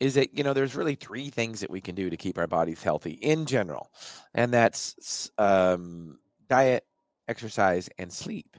is 0.00 0.14
that 0.14 0.36
you 0.36 0.42
know 0.42 0.52
there's 0.52 0.74
really 0.74 0.94
three 0.94 1.28
things 1.30 1.60
that 1.60 1.70
we 1.70 1.80
can 1.80 1.94
do 1.94 2.10
to 2.10 2.16
keep 2.16 2.38
our 2.38 2.46
bodies 2.46 2.82
healthy 2.82 3.12
in 3.12 3.46
general 3.46 3.92
and 4.34 4.52
that's 4.52 5.30
um, 5.38 6.18
diet 6.48 6.84
exercise 7.28 7.88
and 7.98 8.12
sleep. 8.12 8.56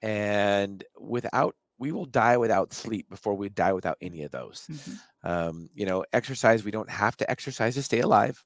And 0.00 0.84
without 0.98 1.56
we 1.78 1.90
will 1.90 2.04
die 2.04 2.36
without 2.36 2.72
sleep 2.72 3.10
before 3.10 3.34
we 3.34 3.48
die 3.48 3.72
without 3.72 3.96
any 4.00 4.22
of 4.22 4.30
those. 4.30 4.66
Mm-hmm. 4.70 5.28
um, 5.28 5.68
you 5.74 5.84
know 5.84 6.04
exercise 6.12 6.64
we 6.64 6.70
don't 6.70 6.90
have 6.90 7.16
to 7.18 7.30
exercise 7.30 7.74
to 7.74 7.82
stay 7.82 8.00
alive. 8.00 8.42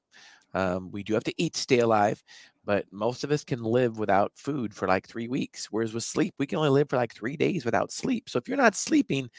Um, 0.55 0.89
we 0.89 1.03
do 1.03 1.13
have 1.13 1.25
to 1.25 1.33
eat 1.37 1.53
to 1.53 1.61
stay 1.61 1.79
alive 1.79 2.23
but 2.65 2.85
most 2.91 3.23
of 3.23 3.31
us 3.31 3.43
can 3.43 3.63
live 3.63 3.99
without 3.99 4.31
food 4.35 4.73
for 4.73 4.87
like 4.87 5.07
three 5.07 5.27
weeks 5.27 5.67
whereas 5.69 5.93
with 5.93 6.03
sleep 6.03 6.33
we 6.39 6.47
can 6.47 6.57
only 6.57 6.71
live 6.71 6.89
for 6.89 6.97
like 6.97 7.13
three 7.13 7.37
days 7.37 7.65
without 7.65 7.91
sleep. 7.91 8.27
So 8.29 8.39
if 8.39 8.47
you're 8.47 8.57
not 8.57 8.75
sleeping 8.75 9.29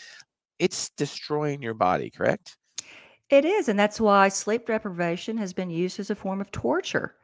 it's 0.60 0.90
destroying 0.90 1.62
your 1.62 1.74
body 1.74 2.10
correct 2.10 2.56
it 3.30 3.44
is, 3.44 3.68
and 3.68 3.78
that's 3.78 4.00
why 4.00 4.28
sleep 4.28 4.66
deprivation 4.66 5.36
has 5.38 5.52
been 5.52 5.70
used 5.70 6.00
as 6.00 6.10
a 6.10 6.14
form 6.14 6.40
of 6.40 6.50
torture. 6.50 7.14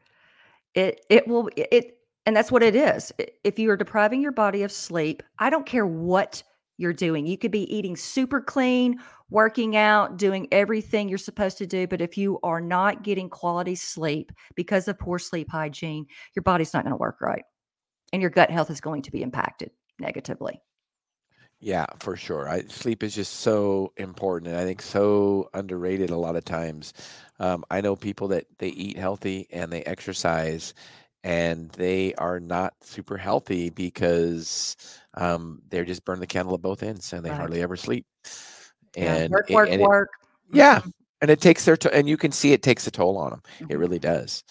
It 0.73 1.05
it 1.09 1.27
will 1.27 1.49
it 1.55 1.97
and 2.25 2.35
that's 2.35 2.51
what 2.51 2.63
it 2.63 2.75
is. 2.75 3.11
If 3.43 3.57
you 3.57 3.71
are 3.71 3.77
depriving 3.77 4.21
your 4.21 4.33
body 4.33 4.63
of 4.63 4.71
sleep, 4.71 5.23
I 5.39 5.49
don't 5.49 5.65
care 5.65 5.87
what 5.87 6.43
you're 6.77 6.93
doing. 6.93 7.25
You 7.25 7.37
could 7.37 7.51
be 7.51 7.73
eating 7.73 7.95
super 7.95 8.41
clean, 8.41 8.99
working 9.29 9.75
out, 9.75 10.17
doing 10.17 10.47
everything 10.51 11.09
you're 11.09 11.17
supposed 11.17 11.57
to 11.57 11.65
do, 11.65 11.87
but 11.87 12.01
if 12.01 12.17
you 12.17 12.39
are 12.43 12.61
not 12.61 13.03
getting 13.03 13.29
quality 13.29 13.75
sleep 13.75 14.31
because 14.55 14.87
of 14.87 14.99
poor 14.99 15.17
sleep 15.17 15.49
hygiene, 15.49 16.05
your 16.35 16.43
body's 16.43 16.73
not 16.73 16.83
going 16.83 16.91
to 16.91 16.97
work 16.97 17.21
right. 17.21 17.43
And 18.13 18.21
your 18.21 18.31
gut 18.31 18.51
health 18.51 18.69
is 18.69 18.81
going 18.81 19.01
to 19.03 19.11
be 19.11 19.21
impacted 19.21 19.71
negatively. 19.99 20.61
Yeah, 21.59 21.85
for 21.99 22.15
sure. 22.15 22.47
I, 22.47 22.63
sleep 22.67 23.03
is 23.03 23.15
just 23.15 23.35
so 23.39 23.91
important, 23.97 24.51
and 24.51 24.59
I 24.59 24.63
think 24.65 24.81
so 24.81 25.49
underrated 25.53 26.11
a 26.11 26.17
lot 26.17 26.35
of 26.35 26.45
times. 26.45 26.93
Um, 27.39 27.63
I 27.71 27.81
know 27.81 27.95
people 27.95 28.27
that 28.29 28.45
they 28.59 28.69
eat 28.69 28.97
healthy 28.97 29.47
and 29.51 29.71
they 29.71 29.83
exercise, 29.83 30.73
and 31.23 31.69
they 31.71 32.13
are 32.15 32.39
not 32.39 32.73
super 32.81 33.17
healthy 33.17 33.69
because 33.71 34.75
um, 35.15 35.61
they're 35.69 35.85
just 35.85 36.05
burn 36.05 36.19
the 36.19 36.27
candle 36.27 36.53
at 36.53 36.61
both 36.61 36.83
ends, 36.83 37.11
and 37.13 37.25
they 37.25 37.31
Right. 37.31 37.37
hardly 37.37 37.61
ever 37.61 37.75
sleep. 37.75 38.05
Yeah. 38.99 39.17
And 39.17 39.29
Work, 39.29 39.49
it, 39.49 39.55
work, 39.55 39.69
and 39.69 39.81
it, 39.81 39.91
work. 39.91 40.09
yeah, 40.51 40.81
Mhm, 40.81 40.91
and 41.21 41.31
it 41.31 41.41
takes 41.41 41.65
their 41.65 41.77
to- 41.77 41.93
and 41.93 42.07
you 42.07 42.17
can 42.17 42.31
see 42.31 42.53
it 42.53 42.63
takes 42.63 42.87
a 42.87 42.91
toll 42.91 43.17
on 43.17 43.31
them. 43.31 43.41
It 43.69 43.75
mhm. 43.75 43.79
really 43.79 43.99
does. 43.99 44.43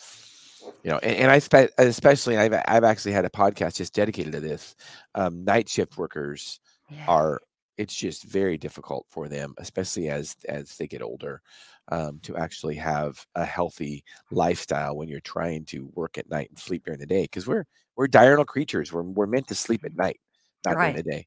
You 0.82 0.92
know, 0.92 0.98
and, 1.02 1.16
and 1.16 1.30
I 1.30 1.38
spe- 1.38 1.72
especially 1.78 2.36
I've 2.36 2.54
I've 2.68 2.84
actually 2.84 3.12
had 3.12 3.24
a 3.24 3.30
podcast 3.30 3.76
just 3.76 3.94
dedicated 3.94 4.32
to 4.32 4.40
this. 4.40 4.74
Um, 5.14 5.44
night 5.44 5.68
shift 5.68 5.96
workers 5.98 6.60
Yeah. 6.88 7.08
are 7.08 7.40
it's 7.78 7.94
just 7.94 8.24
very 8.24 8.56
difficult 8.58 9.06
for 9.10 9.28
them, 9.28 9.54
especially 9.58 10.08
as 10.10 10.36
as 10.48 10.76
they 10.78 10.86
get 10.88 11.02
older, 11.02 11.42
um, 11.88 12.20
to 12.22 12.36
actually 12.36 12.74
have 12.76 13.26
a 13.34 13.44
healthy 13.44 14.04
lifestyle 14.30 14.96
when 14.96 15.08
you're 15.08 15.20
trying 15.20 15.64
to 15.66 15.86
work 15.94 16.18
at 16.18 16.28
night 16.30 16.48
and 16.50 16.58
sleep 16.58 16.84
during 16.84 17.00
the 17.00 17.06
day. 17.06 17.22
Because 17.24 17.46
we're 17.46 17.64
we're 17.96 18.08
diurnal 18.08 18.44
creatures. 18.46 18.92
We're 18.92 19.02
we're 19.02 19.26
meant 19.26 19.48
to 19.48 19.54
sleep 19.54 19.84
at 19.84 19.94
night, 19.96 20.20
not 20.64 20.78
during 20.80 20.94
the 20.96 21.02
day. 21.02 21.26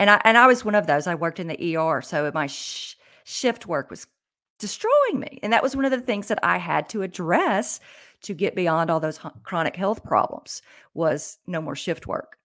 And 0.00 0.10
I 0.10 0.20
and 0.24 0.38
I 0.38 0.46
was 0.46 0.64
one 0.64 0.74
of 0.74 0.86
those. 0.86 1.06
I 1.06 1.14
worked 1.14 1.40
in 1.40 1.48
the 1.48 1.76
ER, 1.76 2.02
so 2.02 2.30
my 2.34 2.46
sh 2.46 2.96
shift 3.24 3.66
work 3.66 3.90
was 3.90 4.06
destroying 4.58 5.20
me, 5.20 5.38
and 5.42 5.52
that 5.52 5.62
was 5.62 5.76
one 5.76 5.84
of 5.84 5.90
the 5.90 6.00
things 6.00 6.28
that 6.28 6.38
I 6.42 6.58
had 6.58 6.88
to 6.90 7.02
address 7.02 7.80
to 8.22 8.34
get 8.34 8.54
beyond 8.56 8.90
all 8.90 9.00
those 9.00 9.18
h 9.24 9.32
chronic 9.44 9.76
health 9.76 10.04
problems, 10.04 10.62
was 10.94 11.38
no 11.46 11.60
more 11.60 11.76
shift 11.76 12.06
work, 12.06 12.37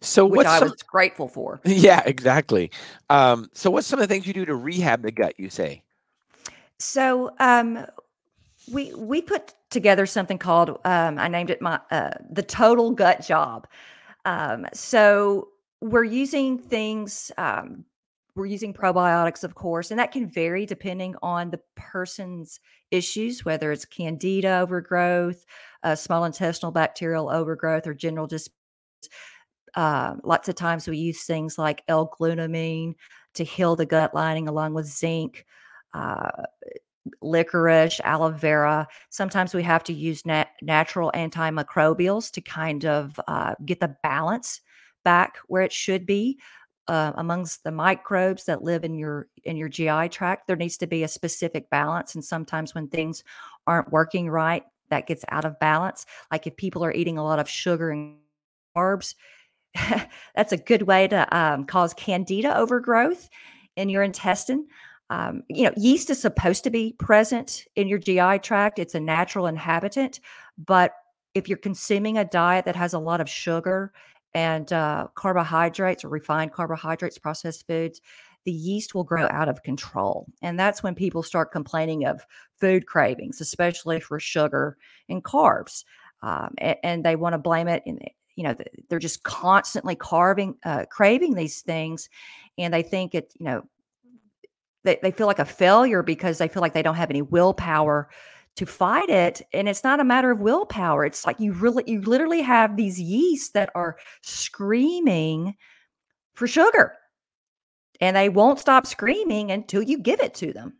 So 0.00 0.26
which 0.26 0.38
what's 0.38 0.48
I 0.48 0.58
some 0.58 0.70
was 0.70 0.82
grateful 0.82 1.28
for. 1.28 1.60
yeah, 1.64 2.02
exactly. 2.04 2.70
Um, 3.10 3.48
so 3.54 3.70
what's 3.70 3.86
some 3.86 4.00
of 4.00 4.08
the 4.08 4.14
things 4.14 4.26
you 4.26 4.34
do 4.34 4.44
to 4.44 4.54
rehab 4.54 5.02
the 5.02 5.12
gut, 5.12 5.34
you 5.38 5.48
say? 5.50 5.82
So, 6.78 7.30
um, 7.38 7.86
we 8.70 8.92
we 8.94 9.22
put 9.22 9.54
together 9.70 10.06
something 10.06 10.38
called, 10.38 10.70
um, 10.84 11.18
I 11.18 11.28
named 11.28 11.50
it 11.50 11.60
my 11.60 11.80
uh, 11.90 12.10
the 12.30 12.42
total 12.42 12.92
gut 12.92 13.24
job. 13.26 13.66
Um, 14.24 14.66
so 14.72 15.48
we're 15.80 16.04
using 16.04 16.58
things, 16.58 17.32
um, 17.38 17.84
we're 18.36 18.46
using 18.46 18.72
probiotics, 18.72 19.42
of 19.42 19.54
course, 19.54 19.90
and 19.90 19.98
that 19.98 20.12
can 20.12 20.28
vary 20.28 20.64
depending 20.64 21.16
on 21.22 21.50
the 21.50 21.60
person's 21.74 22.60
issues, 22.90 23.44
whether 23.44 23.72
it's 23.72 23.84
candida 23.84 24.58
overgrowth, 24.60 25.44
uh, 25.82 25.96
small 25.96 26.24
intestinal 26.24 26.70
bacterial 26.70 27.28
overgrowth, 27.30 27.86
or 27.86 27.94
general 27.94 28.26
just. 28.26 28.50
Uh, 29.74 30.14
lots 30.24 30.48
of 30.48 30.54
times 30.54 30.86
we 30.88 30.98
use 30.98 31.24
things 31.24 31.58
like 31.58 31.82
L-glutamine 31.88 32.94
to 33.34 33.44
heal 33.44 33.76
the 33.76 33.86
gut 33.86 34.14
lining, 34.14 34.48
along 34.48 34.74
with 34.74 34.86
zinc. 34.86 35.46
Uh, 35.94 36.30
licorice, 37.20 38.00
aloe 38.04 38.30
vera. 38.30 38.86
Sometimes 39.10 39.54
we 39.54 39.62
have 39.62 39.82
to 39.84 39.92
use 39.92 40.24
nat- 40.24 40.50
natural 40.62 41.10
antimicrobials 41.14 42.30
to 42.32 42.40
kind 42.40 42.84
of 42.84 43.18
uh, 43.26 43.54
get 43.64 43.80
the 43.80 43.96
balance 44.02 44.60
back 45.04 45.38
where 45.48 45.62
it 45.62 45.72
should 45.72 46.06
be. 46.06 46.38
Uh, 46.88 47.12
amongst 47.16 47.62
the 47.62 47.70
microbes 47.70 48.44
that 48.44 48.64
live 48.64 48.82
in 48.82 48.94
your 48.98 49.28
in 49.44 49.56
your 49.56 49.68
GI 49.68 50.08
tract, 50.08 50.48
there 50.48 50.56
needs 50.56 50.76
to 50.78 50.86
be 50.86 51.04
a 51.04 51.08
specific 51.08 51.70
balance. 51.70 52.14
And 52.16 52.24
sometimes 52.24 52.74
when 52.74 52.88
things 52.88 53.22
aren't 53.68 53.92
working 53.92 54.28
right, 54.28 54.64
that 54.90 55.06
gets 55.06 55.24
out 55.30 55.44
of 55.44 55.58
balance. 55.60 56.04
Like 56.32 56.46
if 56.48 56.56
people 56.56 56.84
are 56.84 56.92
eating 56.92 57.18
a 57.18 57.24
lot 57.24 57.38
of 57.38 57.48
sugar 57.48 57.90
and 57.90 58.16
carbs, 58.76 59.14
that's 60.34 60.52
a 60.52 60.56
good 60.56 60.82
way 60.82 61.08
to 61.08 61.36
um, 61.36 61.64
cause 61.64 61.94
candida 61.94 62.56
overgrowth 62.56 63.28
in 63.76 63.88
your 63.88 64.02
intestine. 64.02 64.66
Um, 65.10 65.42
you 65.48 65.64
know, 65.64 65.72
yeast 65.76 66.10
is 66.10 66.20
supposed 66.20 66.64
to 66.64 66.70
be 66.70 66.94
present 66.98 67.66
in 67.76 67.88
your 67.88 67.98
GI 67.98 68.38
tract. 68.38 68.78
It's 68.78 68.94
a 68.94 69.00
natural 69.00 69.46
inhabitant, 69.46 70.20
but 70.56 70.92
if 71.34 71.48
you're 71.48 71.58
consuming 71.58 72.18
a 72.18 72.24
diet 72.24 72.64
that 72.66 72.76
has 72.76 72.94
a 72.94 72.98
lot 72.98 73.20
of 73.20 73.28
sugar 73.28 73.92
and 74.34 74.72
uh, 74.72 75.08
carbohydrates 75.14 76.04
or 76.04 76.08
refined 76.08 76.52
carbohydrates, 76.52 77.18
processed 77.18 77.66
foods, 77.66 78.00
the 78.44 78.52
yeast 78.52 78.94
will 78.94 79.04
grow 79.04 79.28
out 79.30 79.48
of 79.48 79.62
control. 79.62 80.26
And 80.42 80.58
that's 80.58 80.82
when 80.82 80.94
people 80.94 81.22
start 81.22 81.52
complaining 81.52 82.06
of 82.06 82.26
food 82.60 82.86
cravings, 82.86 83.40
especially 83.40 84.00
for 84.00 84.18
sugar 84.18 84.76
and 85.08 85.22
carbs. 85.22 85.84
Um, 86.22 86.54
and, 86.58 86.76
and 86.82 87.04
they 87.04 87.16
want 87.16 87.34
to 87.34 87.38
blame 87.38 87.68
it 87.68 87.82
in 87.86 87.98
you 88.36 88.44
know, 88.44 88.54
they're 88.88 88.98
just 88.98 89.22
constantly 89.24 89.94
carving, 89.94 90.56
uh, 90.64 90.84
craving 90.90 91.34
these 91.34 91.60
things, 91.60 92.08
and 92.58 92.72
they 92.72 92.82
think 92.82 93.14
it, 93.14 93.32
you 93.38 93.46
know, 93.46 93.62
they, 94.84 94.98
they 95.02 95.10
feel 95.10 95.26
like 95.26 95.38
a 95.38 95.44
failure 95.44 96.02
because 96.02 96.38
they 96.38 96.48
feel 96.48 96.60
like 96.60 96.72
they 96.72 96.82
don't 96.82 96.96
have 96.96 97.10
any 97.10 97.22
willpower 97.22 98.10
to 98.56 98.66
fight 98.66 99.08
it. 99.08 99.40
And 99.52 99.68
it's 99.68 99.84
not 99.84 100.00
a 100.00 100.04
matter 100.04 100.30
of 100.30 100.40
willpower. 100.40 101.04
It's 101.04 101.24
like 101.24 101.40
you 101.40 101.52
really, 101.52 101.84
you 101.86 102.00
literally 102.02 102.42
have 102.42 102.76
these 102.76 103.00
yeasts 103.00 103.50
that 103.50 103.70
are 103.74 103.96
screaming 104.22 105.54
for 106.34 106.46
sugar, 106.46 106.94
and 108.00 108.16
they 108.16 108.28
won't 108.28 108.58
stop 108.58 108.86
screaming 108.86 109.52
until 109.52 109.82
you 109.82 109.98
give 109.98 110.20
it 110.20 110.34
to 110.34 110.52
them. 110.52 110.74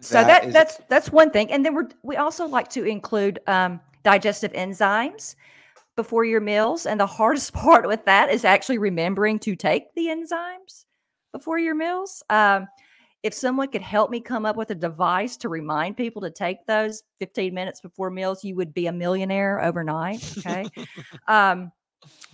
So 0.00 0.22
That 0.22 0.52
that's 0.52 0.78
that's 0.88 1.10
one 1.10 1.30
thing, 1.30 1.50
and 1.50 1.64
then 1.64 1.74
we're 1.74 1.88
we 2.02 2.16
also 2.16 2.46
like 2.46 2.68
to 2.70 2.84
include 2.84 3.40
um, 3.46 3.80
digestive 4.04 4.52
enzymes 4.52 5.36
before 5.96 6.24
your 6.24 6.40
meals. 6.40 6.86
And 6.86 7.00
the 7.00 7.06
hardest 7.06 7.52
part 7.54 7.86
with 7.86 8.04
that 8.04 8.30
is 8.30 8.44
actually 8.44 8.78
remembering 8.78 9.38
to 9.40 9.56
take 9.56 9.94
the 9.94 10.06
enzymes 10.06 10.84
before 11.32 11.58
your 11.58 11.74
meals. 11.74 12.22
Um, 12.30 12.66
if 13.22 13.34
someone 13.34 13.68
could 13.68 13.82
help 13.82 14.10
me 14.10 14.20
come 14.20 14.46
up 14.46 14.56
with 14.56 14.70
a 14.70 14.74
device 14.74 15.36
to 15.38 15.48
remind 15.48 15.96
people 15.96 16.22
to 16.22 16.30
take 16.30 16.64
those 16.66 17.02
15 17.18 17.52
minutes 17.52 17.80
before 17.80 18.10
meals, 18.10 18.44
you 18.44 18.54
would 18.54 18.72
be 18.72 18.86
a 18.86 18.92
millionaire 18.92 19.60
overnight. 19.64 20.22
Okay. 20.38 20.68
um, 21.28 21.72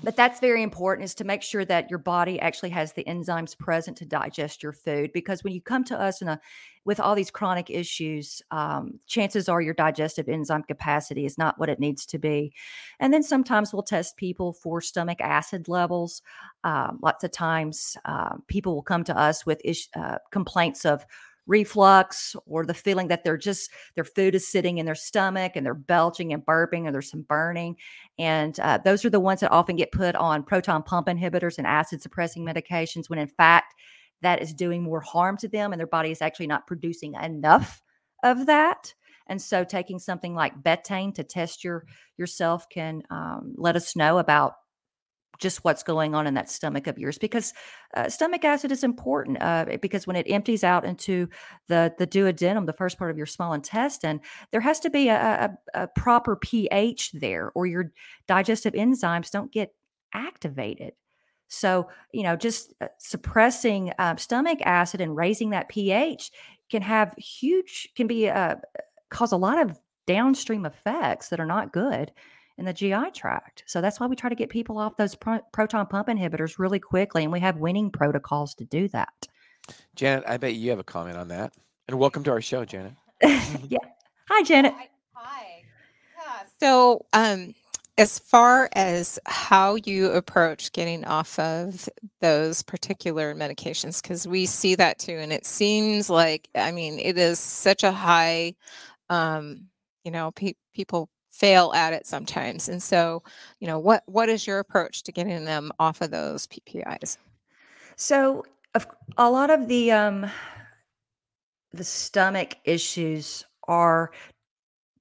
but 0.05 0.17
that's 0.17 0.41
very 0.41 0.63
important 0.63 1.05
is 1.05 1.15
to 1.17 1.25
make 1.25 1.43
sure 1.43 1.65
that 1.65 1.89
your 1.89 1.99
body 1.99 2.41
actually 2.41 2.71
has 2.71 2.93
the 2.93 3.05
enzymes 3.05 3.57
present 3.57 3.97
to 3.99 4.05
digest 4.05 4.63
your 4.63 4.73
food 4.73 5.13
because 5.13 5.45
when 5.45 5.53
you 5.53 5.61
come 5.61 5.85
to 5.85 5.99
us 5.99 6.21
in 6.21 6.29
a 6.29 6.41
with 6.85 6.99
all 6.99 7.15
these 7.15 7.31
chronic 7.31 7.71
issues 7.71 8.43
um, 8.51 8.99
chances 9.07 9.49
are 9.49 9.61
your 9.61 9.75
digestive 9.75 10.29
enzyme 10.29 10.65
capacity 10.65 11.25
is 11.25 11.39
not 11.39 11.59
what 11.59 11.69
it 11.69 11.79
needs 11.79 12.05
to 12.07 12.19
be. 12.19 12.53
And 12.99 13.15
then 13.15 13.23
sometimes 13.23 13.73
we'll 13.73 13.85
test 13.85 14.17
people 14.17 14.53
for 14.53 14.81
stomach 14.81 15.21
acid 15.21 15.69
levels. 15.69 16.23
Um, 16.65 16.99
lots 17.01 17.23
of 17.23 17.31
times 17.31 17.97
uh, 18.05 18.37
people 18.49 18.75
will 18.75 18.83
come 18.83 19.05
to 19.05 19.17
us 19.17 19.47
with 19.47 19.61
ish, 19.65 19.89
uh, 19.95 20.19
complaints 20.33 20.85
of 20.85 21.07
reflux 21.47 22.37
or 22.47 22.65
the 22.65 22.75
feeling 22.75 23.09
that 23.09 23.25
they're 23.25 23.37
just 23.37 23.71
their 23.95 24.05
food 24.05 24.35
is 24.35 24.49
sitting 24.49 24.79
in 24.79 24.87
their 24.87 24.95
stomach 24.95 25.53
and 25.57 25.67
they're 25.67 25.75
belching 25.75 26.33
and 26.33 26.45
burping 26.47 26.87
or 26.87 26.93
there's 26.93 27.11
some 27.11 27.23
burning. 27.23 27.77
And 28.19 28.59
uh, 28.61 28.79
those 28.85 29.05
are 29.05 29.11
the 29.11 29.21
ones 29.21 29.41
that 29.41 29.51
often 29.51 29.77
get 29.77 29.93
put 29.93 30.15
on 30.15 30.45
proton 30.45 30.83
pump 30.83 31.09
inhibitors 31.09 31.59
and 31.59 31.67
acid 31.67 32.03
suppressing 32.03 32.45
medications 32.45 33.11
when 33.11 33.19
in 33.19 33.29
fact 33.29 33.75
that 34.23 34.41
is 34.41 34.55
doing 34.55 34.83
more 34.83 35.01
harm 35.01 35.37
to 35.39 35.49
them 35.49 35.73
and 35.73 35.81
their 35.81 35.87
body 35.87 36.11
is 36.11 36.23
actually 36.23 36.47
not 36.47 36.67
producing 36.67 37.15
enough 37.15 37.83
of 38.23 38.47
that. 38.47 38.95
And 39.27 39.41
so 39.41 39.65
taking 39.65 39.99
something 39.99 40.35
like 40.35 40.63
betaine 40.63 41.15
to 41.15 41.25
test 41.25 41.65
your 41.65 41.87
yourself 42.17 42.69
can 42.69 43.03
um, 43.11 43.55
let 43.57 43.77
us 43.77 43.97
know 43.97 44.19
about 44.19 44.55
just 45.43 45.65
what's 45.65 45.83
going 45.83 46.15
on 46.15 46.27
in 46.27 46.35
that 46.35 46.49
stomach 46.49 46.87
of 46.87 46.99
yours 46.99 47.19
because 47.19 47.53
uh, 47.95 48.09
stomach 48.09 48.45
acid 48.45 48.73
is 48.73 48.85
important 48.85 49.43
uh, 49.43 49.67
because 49.83 50.07
when 50.07 50.17
it 50.17 50.27
empties 50.31 50.65
out 50.65 50.85
into 50.85 51.29
the 51.69 51.93
the 51.99 52.07
duodenum 52.07 52.65
the 52.65 52.73
first 52.73 52.97
part 52.97 53.11
of 53.11 53.17
your 53.17 53.27
small 53.27 53.53
intestine 53.53 54.21
there 54.53 54.61
has 54.61 54.81
to 54.81 54.89
be 54.89 55.09
a, 55.09 55.51
a, 55.75 55.83
a 55.83 55.89
proper 55.89 56.37
ph 56.37 57.11
there 57.13 57.51
or 57.55 57.67
your 57.67 57.93
digestive 58.27 58.73
enzymes 58.73 59.31
don't 59.31 59.53
get 59.53 59.75
activated. 60.15 60.93
So 61.49 61.89
you 62.13 62.23
know 62.23 62.37
just 62.37 62.73
uh, 62.81 62.89
suppressing 62.99 63.93
uh, 63.99 64.17
stomach 64.17 64.61
acid 64.65 65.01
and 65.01 65.17
raising 65.17 65.51
that 65.51 65.69
ph 65.69 66.31
can 66.71 66.83
have 66.83 67.15
huge 67.19 67.89
can 67.95 68.07
be 68.07 68.29
uh, 68.29 68.57
cause 69.11 69.33
a 69.33 69.37
lot 69.37 69.61
of 69.61 69.79
downstream 70.07 70.65
effects 70.65 71.29
that 71.29 71.41
are 71.41 71.47
not 71.47 71.73
good 71.73 72.13
in 72.59 72.65
the 72.65 72.73
GI 72.73 73.11
tract. 73.15 73.65
So 73.67 73.81
that's 73.81 73.99
why 73.99 74.07
we 74.07 74.17
try 74.17 74.29
to 74.29 74.37
get 74.37 74.51
people 74.51 74.79
off 74.79 74.97
those 74.97 75.15
pro- 75.15 75.41
proton 75.53 75.87
pump 75.87 76.09
inhibitors 76.09 76.59
really 76.59 76.79
quickly. 76.79 77.23
And 77.23 77.33
we 77.33 77.41
have 77.41 77.57
winning 77.59 77.91
protocols 77.91 78.55
to 78.57 78.65
do 78.65 78.89
that. 78.89 79.29
Janet, 79.95 80.25
I 80.27 80.37
bet 80.37 80.55
you 80.55 80.71
have 80.71 80.79
a 80.79 80.85
comment 80.85 81.17
on 81.17 81.29
that. 81.29 81.55
And 81.89 81.99
welcome 81.99 82.23
to 82.25 82.31
our 82.31 82.41
show, 82.41 82.65
Janet. 82.65 82.93
yeah. 83.23 83.79
Hi, 84.29 84.43
Janet. 84.43 84.75
Hi. 84.75 84.89
Hi. 85.15 85.63
Yeah. 86.17 86.47
So, 86.61 87.07
um, 87.13 87.55
as 87.99 88.19
far 88.19 88.71
as 88.73 89.19
how 89.27 89.77
you 89.85 90.11
approach 90.13 90.73
getting 90.73 91.05
off 91.05 91.39
of 91.39 91.89
those 92.21 92.63
particular 92.63 93.35
medications, 93.35 94.01
because 94.01 94.27
we 94.27 94.47
see 94.47 94.75
that 94.77 94.99
too, 94.99 95.13
and 95.13 95.33
it 95.33 95.45
seems 95.45 96.09
like, 96.09 96.49
I 96.55 96.73
mean, 96.73 96.99
it 96.99 97.19
is 97.19 97.39
such 97.39 97.85
a 97.85 97.93
high, 97.93 98.55
um, 99.11 99.69
you 100.05 100.11
know, 100.11 100.31
pe- 100.31 100.55
people 100.73 101.11
fail 101.33 101.73
at 101.75 101.93
it 101.93 102.07
sometimes. 102.07 102.69
And 102.69 102.81
so, 102.83 103.23
you 103.59 103.67
know, 103.67 103.79
what 103.79 104.05
what 104.07 104.29
is 104.29 104.47
your 104.47 104.61
approach 104.61 105.03
to 105.05 105.13
getting 105.13 105.45
them 105.45 105.73
off 105.81 106.01
of 106.01 106.11
those 106.11 106.47
PPIs? 106.47 107.17
So, 107.97 108.45
a 109.17 109.31
lot 109.31 109.51
of 109.51 109.69
the 109.69 109.91
um, 109.91 110.31
the 111.73 111.85
stomach 111.85 112.57
issues 112.65 113.45
are 113.67 114.13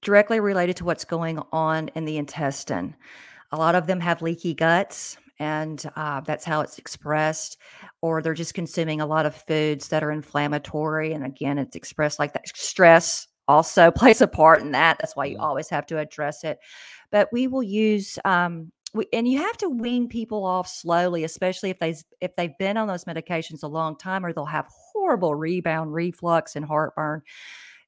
directly 0.02 0.40
related 0.40 0.78
to 0.78 0.86
what's 0.86 1.06
going 1.06 1.40
on 1.52 1.90
in 1.90 2.06
the 2.06 2.18
intestine. 2.18 2.96
A 3.52 3.58
lot 3.58 3.76
of 3.76 3.86
them 3.86 4.00
have 4.00 4.22
leaky 4.22 4.54
guts, 4.54 5.18
and 5.40 5.84
uh, 5.96 6.22
that's 6.22 6.46
how 6.46 6.62
it's 6.62 6.80
expressed. 6.80 7.58
Or 8.02 8.22
they're 8.22 8.34
just 8.34 8.54
consuming 8.54 9.02
a 9.02 9.06
lot 9.06 9.26
of 9.26 9.36
foods 9.36 9.90
that 9.90 10.04
are 10.04 10.12
inflammatory, 10.12 11.14
and 11.14 11.26
again, 11.26 11.58
it's 11.58 11.76
expressed 11.76 12.20
like 12.20 12.34
that. 12.34 12.48
Stress 12.56 13.28
also 13.52 13.92
plays 14.02 14.22
a 14.22 14.28
part 14.28 14.62
in 14.62 14.72
that. 14.72 14.98
That's 15.00 15.16
why 15.16 15.26
you 15.26 15.38
always 15.38 15.70
have 15.70 15.86
to 15.88 16.00
address 16.00 16.44
it. 16.44 16.60
But 17.12 17.30
we 17.32 17.48
will 17.48 17.64
use 17.64 18.18
um, 18.26 18.72
we, 18.94 19.06
and 19.14 19.28
you 19.28 19.38
have 19.38 19.58
to 19.58 19.70
wean 19.70 20.08
people 20.08 20.46
off 20.46 20.68
slowly, 20.68 21.24
especially 21.24 21.70
if 21.70 21.80
they 21.80 21.96
if 22.20 22.36
they've 22.36 22.58
been 22.58 22.78
on 22.78 22.88
those 22.88 23.06
medications 23.06 23.64
a 23.64 23.68
long 23.68 23.98
time, 23.98 24.26
or 24.26 24.34
they'll 24.34 24.46
have 24.46 24.68
horrible 24.70 25.36
rebound 25.36 25.94
reflux 25.94 26.56
and 26.56 26.66
heartburn. 26.66 27.22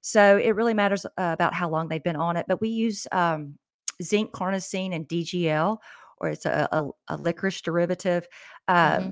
So 0.02 0.38
it 0.38 0.52
really 0.56 0.74
matters 0.74 1.06
uh, 1.06 1.10
about 1.18 1.54
how 1.54 1.70
long 1.70 1.88
they've 1.88 2.04
been 2.04 2.18
on 2.18 2.36
it. 2.36 2.46
But 2.48 2.62
we 2.62 2.70
use 2.70 3.08
um, 3.12 3.58
zinc 4.02 4.32
carnosine 4.32 4.94
and 4.94 5.08
DGL, 5.08 5.78
or 6.18 6.30
it's 6.30 6.46
a, 6.46 6.68
a, 6.72 6.90
a 7.08 7.18
licorice 7.18 7.62
derivative. 7.62 8.28
Um, 8.68 8.76
mm-hmm 8.78 9.10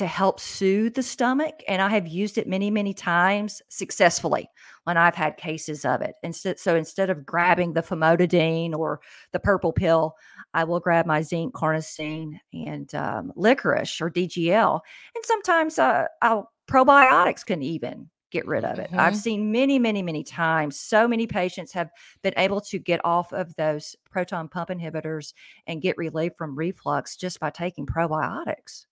to 0.00 0.06
help 0.06 0.40
soothe 0.40 0.94
the 0.94 1.02
stomach. 1.02 1.62
And 1.68 1.82
I 1.82 1.90
have 1.90 2.08
used 2.08 2.38
it 2.38 2.48
many, 2.48 2.70
many 2.70 2.94
times 2.94 3.60
successfully 3.68 4.48
when 4.84 4.96
I've 4.96 5.14
had 5.14 5.36
cases 5.36 5.84
of 5.84 6.00
it. 6.00 6.14
Instead, 6.22 6.58
so 6.58 6.74
instead 6.74 7.10
of 7.10 7.26
grabbing 7.26 7.74
the 7.74 7.82
famotidine 7.82 8.74
or 8.74 9.02
the 9.32 9.38
purple 9.38 9.74
pill, 9.74 10.16
I 10.54 10.64
will 10.64 10.80
grab 10.80 11.04
my 11.04 11.20
zinc, 11.20 11.52
carnosine, 11.52 12.40
and 12.54 12.94
um, 12.94 13.30
licorice 13.36 14.00
or 14.00 14.10
DGL. 14.10 14.80
And 15.14 15.24
sometimes 15.26 15.78
uh, 15.78 16.06
I'll, 16.22 16.50
probiotics 16.66 17.44
can 17.44 17.62
even 17.62 18.08
get 18.30 18.46
rid 18.46 18.64
of 18.64 18.78
it. 18.78 18.88
Mm-hmm. 18.88 19.00
I've 19.00 19.16
seen 19.16 19.52
many, 19.52 19.78
many, 19.78 20.02
many 20.02 20.24
times. 20.24 20.80
So 20.80 21.06
many 21.06 21.26
patients 21.26 21.72
have 21.72 21.90
been 22.22 22.32
able 22.38 22.62
to 22.62 22.78
get 22.78 23.04
off 23.04 23.34
of 23.34 23.54
those 23.56 23.94
proton 24.10 24.48
pump 24.48 24.70
inhibitors 24.70 25.34
and 25.66 25.82
get 25.82 25.98
relief 25.98 26.32
from 26.38 26.56
reflux 26.56 27.16
just 27.16 27.38
by 27.38 27.50
taking 27.50 27.84
probiotics. 27.84 28.86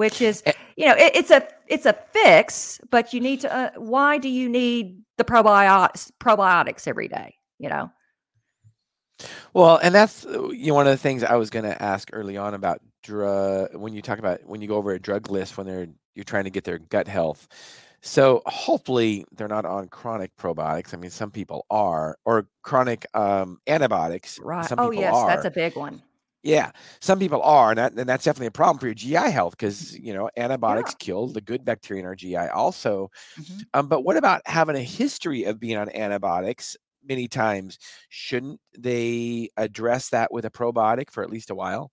Which 0.00 0.22
is, 0.22 0.42
eh 0.46 0.54
you 0.76 0.86
know, 0.86 0.94
it, 0.94 1.14
it's 1.14 1.30
a 1.30 1.46
it's 1.66 1.84
a 1.84 1.92
fix, 1.92 2.80
but 2.88 3.12
you 3.12 3.20
need 3.20 3.42
to. 3.42 3.54
Uh, 3.54 3.70
why 3.76 4.16
do 4.16 4.30
you 4.30 4.48
need 4.48 5.02
the 5.18 5.24
probiotics 5.24 6.10
probiotics 6.18 6.88
every 6.88 7.06
day? 7.06 7.34
You 7.58 7.68
know. 7.68 7.90
Well, 9.52 9.78
and 9.82 9.94
that's 9.94 10.24
uh, 10.24 10.48
you 10.48 10.68
know 10.68 10.74
one 10.74 10.86
of 10.86 10.92
the 10.92 10.96
things 10.96 11.22
I 11.22 11.36
was 11.36 11.50
going 11.50 11.66
to 11.66 11.82
ask 11.82 12.08
early 12.14 12.38
on 12.38 12.54
about 12.54 12.80
drug 13.02 13.76
when 13.76 13.92
you 13.92 14.00
talk 14.00 14.18
about 14.18 14.42
when 14.46 14.62
you 14.62 14.68
go 14.68 14.76
over 14.76 14.92
a 14.92 14.98
drug 14.98 15.30
list 15.30 15.58
when 15.58 15.66
they're 15.66 15.88
you're 16.14 16.24
trying 16.24 16.44
to 16.44 16.50
get 16.50 16.64
their 16.64 16.78
gut 16.78 17.06
health. 17.06 17.46
So 18.00 18.40
hopefully 18.46 19.26
they're 19.32 19.48
not 19.48 19.66
on 19.66 19.88
chronic 19.88 20.34
probiotics. 20.38 20.94
I 20.94 20.96
mean, 20.96 21.10
some 21.10 21.30
people 21.30 21.66
are, 21.68 22.16
or 22.24 22.48
chronic 22.62 23.04
um, 23.12 23.60
antibiotics. 23.66 24.38
Right. 24.38 24.66
Oh 24.78 24.92
yes, 24.92 25.14
are. 25.14 25.26
that's 25.26 25.44
a 25.44 25.50
big 25.50 25.76
one. 25.76 26.00
Yeah, 26.42 26.70
some 27.02 27.18
people 27.18 27.42
are, 27.42 27.70
and, 27.70 27.78
that, 27.78 27.92
and 27.92 28.08
that's 28.08 28.24
definitely 28.24 28.46
a 28.46 28.50
problem 28.50 28.78
for 28.78 28.86
your 28.86 28.94
GI 28.94 29.28
health 29.28 29.52
because 29.58 29.98
you 29.98 30.14
know 30.14 30.30
antibiotics 30.38 30.94
Yeah. 30.94 30.94
kill 30.94 31.26
the 31.28 31.40
good 31.42 31.64
bacteria 31.66 32.00
in 32.02 32.06
our 32.06 32.14
GI 32.16 32.48
also. 32.48 33.10
Mhm. 33.36 33.70
Um, 33.74 33.88
but 33.88 34.02
what 34.02 34.16
about 34.16 34.42
having 34.46 34.76
a 34.76 34.82
history 34.82 35.44
of 35.44 35.60
being 35.60 35.76
on 35.76 35.90
antibiotics 35.90 36.76
many 37.04 37.28
times? 37.28 37.78
Shouldn't 38.10 38.60
they 38.78 39.50
address 39.58 40.10
that 40.10 40.32
with 40.32 40.44
a 40.46 40.50
probiotic 40.50 41.10
for 41.10 41.22
at 41.24 41.30
least 41.30 41.50
a 41.50 41.54
while? 41.56 41.92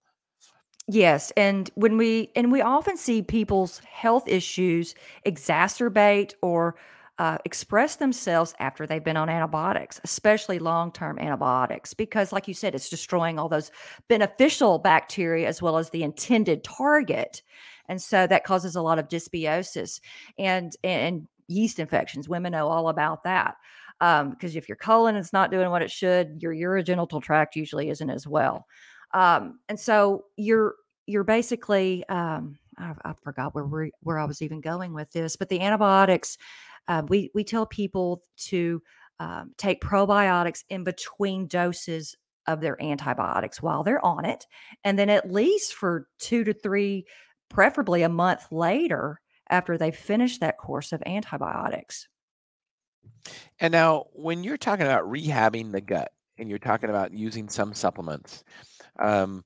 Yes, 0.89 1.31
and 1.35 1.69
when 1.75 1.97
we 1.97 2.31
and 2.35 2.49
we 2.51 2.61
often 2.61 2.95
see 2.95 3.21
people's 3.21 3.79
health 3.79 4.27
issues 4.27 4.95
exacerbate 5.25 6.33
or 6.41 6.75
uh, 7.19 7.37
express 7.45 7.95
themselves 7.95 8.53
after 8.59 8.85
they've 8.85 9.03
been 9.03 9.17
on 9.17 9.29
antibiotics, 9.29 9.99
especially 10.03 10.59
long-term 10.59 11.17
antibiotics, 11.19 11.93
because, 11.93 12.31
like 12.31 12.47
you 12.47 12.53
said, 12.53 12.75
it's 12.75 12.89
destroying 12.89 13.39
all 13.39 13.49
those 13.49 13.71
beneficial 14.07 14.77
bacteria 14.77 15.47
as 15.47 15.61
well 15.61 15.77
as 15.77 15.89
the 15.89 16.03
intended 16.03 16.63
target, 16.63 17.41
and 17.89 18.01
so 18.01 18.27
that 18.27 18.43
causes 18.43 18.75
a 18.75 18.81
lot 18.81 18.99
of 18.99 19.07
dysbiosis 19.07 19.99
and 20.37 20.75
and 20.83 21.27
yeast 21.47 21.79
infections. 21.79 22.29
Women 22.29 22.51
know 22.51 22.67
all 22.67 22.89
about 22.89 23.23
that 23.23 23.55
because 23.99 24.55
if 24.55 24.69
your 24.69 24.75
colon 24.75 25.15
is 25.15 25.33
not 25.33 25.49
doing 25.49 25.69
what 25.71 25.81
it 25.81 25.89
should, 25.89 26.37
your 26.41 26.53
urogenital 26.53 27.21
tract 27.21 27.55
usually 27.55 27.89
isn't 27.89 28.09
as 28.09 28.27
well. 28.27 28.67
Um, 29.13 29.59
and 29.69 29.79
so 29.79 30.25
you're 30.35 30.75
you're 31.07 31.23
basically 31.23 32.03
um, 32.09 32.59
I, 32.77 32.93
I 33.03 33.13
forgot 33.23 33.55
where 33.55 33.65
we 33.65 33.91
where 34.01 34.19
I 34.19 34.25
was 34.25 34.41
even 34.41 34.61
going 34.61 34.93
with 34.93 35.11
this, 35.11 35.35
but 35.35 35.49
the 35.49 35.61
antibiotics 35.61 36.37
uh, 36.87 37.03
we 37.07 37.31
we 37.33 37.43
tell 37.43 37.65
people 37.65 38.23
to 38.37 38.81
um, 39.19 39.53
take 39.57 39.81
probiotics 39.81 40.63
in 40.69 40.83
between 40.83 41.47
doses 41.47 42.15
of 42.47 42.61
their 42.61 42.81
antibiotics 42.81 43.61
while 43.61 43.83
they're 43.83 44.03
on 44.05 44.25
it, 44.25 44.45
and 44.83 44.97
then 44.97 45.09
at 45.09 45.31
least 45.31 45.73
for 45.73 46.07
two 46.19 46.43
to 46.43 46.53
three, 46.53 47.05
preferably 47.49 48.03
a 48.03 48.09
month 48.09 48.51
later 48.51 49.19
after 49.49 49.77
they've 49.77 49.95
finished 49.95 50.41
that 50.41 50.57
course 50.57 50.91
of 50.91 51.01
antibiotics. 51.05 52.07
And 53.59 53.71
now, 53.71 54.05
when 54.13 54.43
you're 54.43 54.57
talking 54.57 54.85
about 54.85 55.05
rehabbing 55.05 55.71
the 55.71 55.81
gut 55.81 56.11
and 56.37 56.49
you're 56.49 56.59
talking 56.59 56.89
about 56.89 57.13
using 57.13 57.49
some 57.49 57.73
supplements, 57.73 58.43
um, 58.99 59.43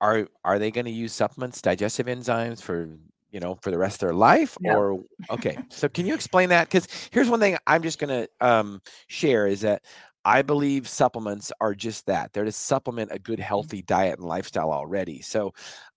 are 0.00 0.26
are 0.44 0.58
they 0.58 0.70
going 0.70 0.86
to 0.86 0.90
use 0.90 1.12
supplements, 1.12 1.62
digestive 1.62 2.06
enzymes 2.06 2.60
for 2.60 2.98
you 3.32 3.40
know 3.40 3.58
for 3.62 3.70
the 3.70 3.78
rest 3.78 4.02
of 4.02 4.08
their 4.08 4.14
life, 4.14 4.56
No. 4.60 4.76
or 4.76 5.04
okay? 5.30 5.58
So 5.70 5.88
can 5.88 6.06
you 6.06 6.14
explain 6.14 6.50
that? 6.50 6.68
Because 6.68 6.86
here's 7.10 7.28
one 7.28 7.40
thing 7.40 7.56
I'm 7.66 7.82
just 7.82 7.98
going 7.98 8.26
to 8.26 8.46
um, 8.46 8.80
share 9.08 9.46
is 9.46 9.62
that 9.62 9.82
I 10.24 10.42
believe 10.42 10.86
supplements 10.86 11.50
are 11.60 11.74
just 11.74 12.06
that. 12.06 12.32
They're 12.32 12.44
to 12.44 12.52
supplement 12.52 13.10
a 13.12 13.18
good, 13.18 13.40
healthy 13.40 13.82
diet 13.82 14.18
and 14.18 14.28
lifestyle 14.28 14.70
already. 14.70 15.20
So 15.22 15.52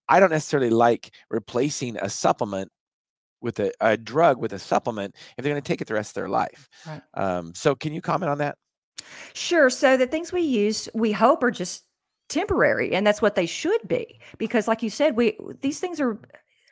I 0.09 0.19
don't 0.19 0.31
necessarily 0.31 0.69
like 0.71 1.13
replacing 1.29 1.97
a 1.97 2.09
supplement 2.09 2.71
with 3.41 3.59
a, 3.59 3.71
a 3.81 3.97
drug 3.97 4.39
with 4.39 4.53
a 4.53 4.59
supplement 4.59 5.15
if 5.37 5.43
they're 5.43 5.53
going 5.53 5.61
to 5.61 5.67
take 5.67 5.81
it 5.81 5.87
the 5.87 5.93
rest 5.93 6.11
of 6.11 6.21
their 6.21 6.29
life. 6.29 6.67
Right. 6.87 7.01
Um, 7.13 7.53
so 7.53 7.75
can 7.75 7.93
you 7.93 8.01
comment 8.01 8.31
on 8.31 8.39
that? 8.39 8.57
Sure. 9.33 9.69
So 9.69 9.97
the 9.97 10.07
things 10.07 10.31
we 10.31 10.41
use, 10.41 10.89
we 10.95 11.11
hope 11.11 11.43
are 11.43 11.51
just 11.51 11.83
temporary, 12.29 12.95
and 12.95 13.05
that's 13.05 13.21
what 13.21 13.35
they 13.35 13.45
should 13.45 13.87
be. 13.87 14.19
Because, 14.37 14.67
like 14.67 14.81
you 14.81 14.89
said, 14.89 15.15
we 15.15 15.37
these 15.61 15.79
things 15.79 15.99
are 15.99 16.17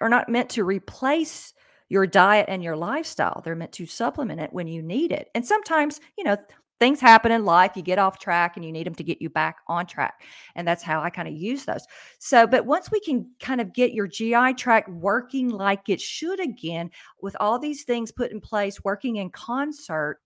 are 0.04 0.10
not 0.10 0.30
meant 0.30 0.50
to 0.52 0.63
replace 0.63 1.54
your 1.89 2.06
diet 2.06 2.46
and 2.50 2.63
your 2.63 2.76
lifestyle. 2.76 3.42
They're 3.44 3.56
meant 3.56 3.72
to 3.74 3.86
supplement 3.86 4.42
it 4.42 4.54
when 4.54 4.68
you 4.68 4.82
need 4.82 5.12
it. 5.12 5.30
And 5.34 5.46
sometimes, 5.46 6.00
you 6.18 6.24
know, 6.24 6.38
things 6.80 7.00
happen 7.00 7.32
in 7.32 7.46
life. 7.46 7.72
You 7.76 7.82
get 7.82 8.00
off 8.00 8.20
track, 8.20 8.56
and 8.56 8.66
you 8.66 8.72
need 8.72 8.86
them 8.86 8.96
to 8.96 9.04
get 9.04 9.22
you 9.22 9.30
back 9.30 9.58
on 9.68 9.86
track. 9.86 10.22
And 10.56 10.68
that's 10.68 10.84
how 10.84 11.02
I 11.02 11.10
kind 11.10 11.28
of 11.28 11.34
use 11.34 11.66
those. 11.66 11.86
So, 12.20 12.46
but 12.46 12.66
once 12.66 12.92
we 12.92 13.00
can 13.00 13.30
kind 13.39 13.62
of 13.62 13.74
get 13.74 13.94
your 13.94 14.08
GI 14.08 14.56
tract 14.56 14.89
working 14.89 15.50
like 15.50 15.89
it 15.89 16.02
should 16.02 16.39
again, 16.39 16.92
with 17.22 17.36
all 17.39 17.58
these 17.58 17.84
things 17.84 18.12
put 18.12 18.32
in 18.32 18.42
place, 18.42 18.84
working 18.84 19.18
in 19.18 19.30
concert 19.30 20.20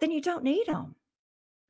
then 0.00 0.10
you 0.10 0.20
don't 0.20 0.42
need 0.42 0.66
them. 0.66 0.94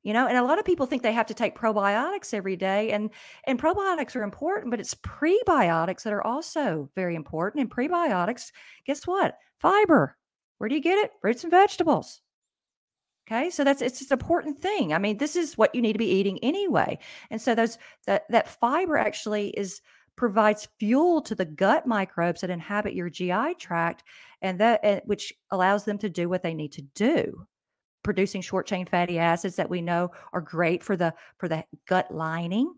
You 0.03 0.15
know, 0.15 0.27
and 0.27 0.39
a 0.39 0.43
lot 0.43 0.59
of 0.59 0.65
people 0.65 0.87
think 0.87 1.03
they 1.03 1.13
have 1.13 1.27
to 1.27 1.35
take 1.35 1.59
probiotics 1.59 2.33
every 2.33 2.57
day 2.57 2.91
and 2.91 3.11
and 3.45 3.59
probiotics 3.59 4.17
are 4.17 4.23
important, 4.23 4.71
but 4.71 4.81
it's 4.81 4.95
prebiotics 4.95 6.05
that 6.05 6.13
are 6.13 6.27
also 6.27 6.89
very 6.95 7.15
important. 7.15 7.61
And 7.61 7.71
prebiotics, 7.71 8.51
guess 8.87 9.07
what? 9.07 9.37
Fiber. 9.59 10.17
Where 10.59 10.69
do 10.69 10.75
you 10.75 10.81
get 10.81 10.99
it? 10.99 11.13
Fruits 11.21 11.45
and 11.45 11.51
vegetables. 11.51 12.23
Okay, 13.29 13.51
so 13.51 13.63
that's 13.63 13.83
it's 13.83 13.99
just 13.99 14.11
an 14.11 14.19
important 14.19 14.59
thing. 14.59 14.93
I 14.95 14.99
mean, 14.99 15.19
this 15.19 15.37
is 15.37 15.59
what 15.59 15.75
you 15.75 15.83
need 15.83 15.93
to 15.93 15.99
be 15.99 16.11
eating 16.11 16.39
anyway. 16.43 16.99
And 17.31 17.41
so 17.41 17.55
those 17.55 17.77
that 18.07 18.25
that 18.31 18.49
fiber 18.49 18.97
actually 18.97 19.51
is 19.51 19.83
provides 20.17 20.69
fuel 20.79 21.23
to 21.23 21.35
the 21.35 21.45
gut 21.45 21.87
microbes 21.87 22.41
that 22.41 22.51
inhabit 22.51 22.95
your 22.95 23.11
GI 23.11 23.55
tract, 23.59 24.03
and 24.43 24.59
that 24.61 25.03
which 25.07 25.33
allows 25.51 25.85
them 25.85 25.99
to 25.99 26.09
do 26.09 26.29
what 26.29 26.43
they 26.43 26.55
need 26.55 26.73
to 26.73 26.83
do 26.95 27.47
producing 28.03 28.41
short 28.41 28.67
chain 28.67 28.87
fatty 28.87 29.19
acids 29.19 29.57
that 29.57 29.71
we 29.71 29.81
know 29.83 30.11
are 30.33 30.41
great 30.41 30.83
for 30.83 30.97
the 30.97 31.15
for 31.39 31.49
the 31.49 31.65
gut 31.87 32.13
lining. 32.15 32.73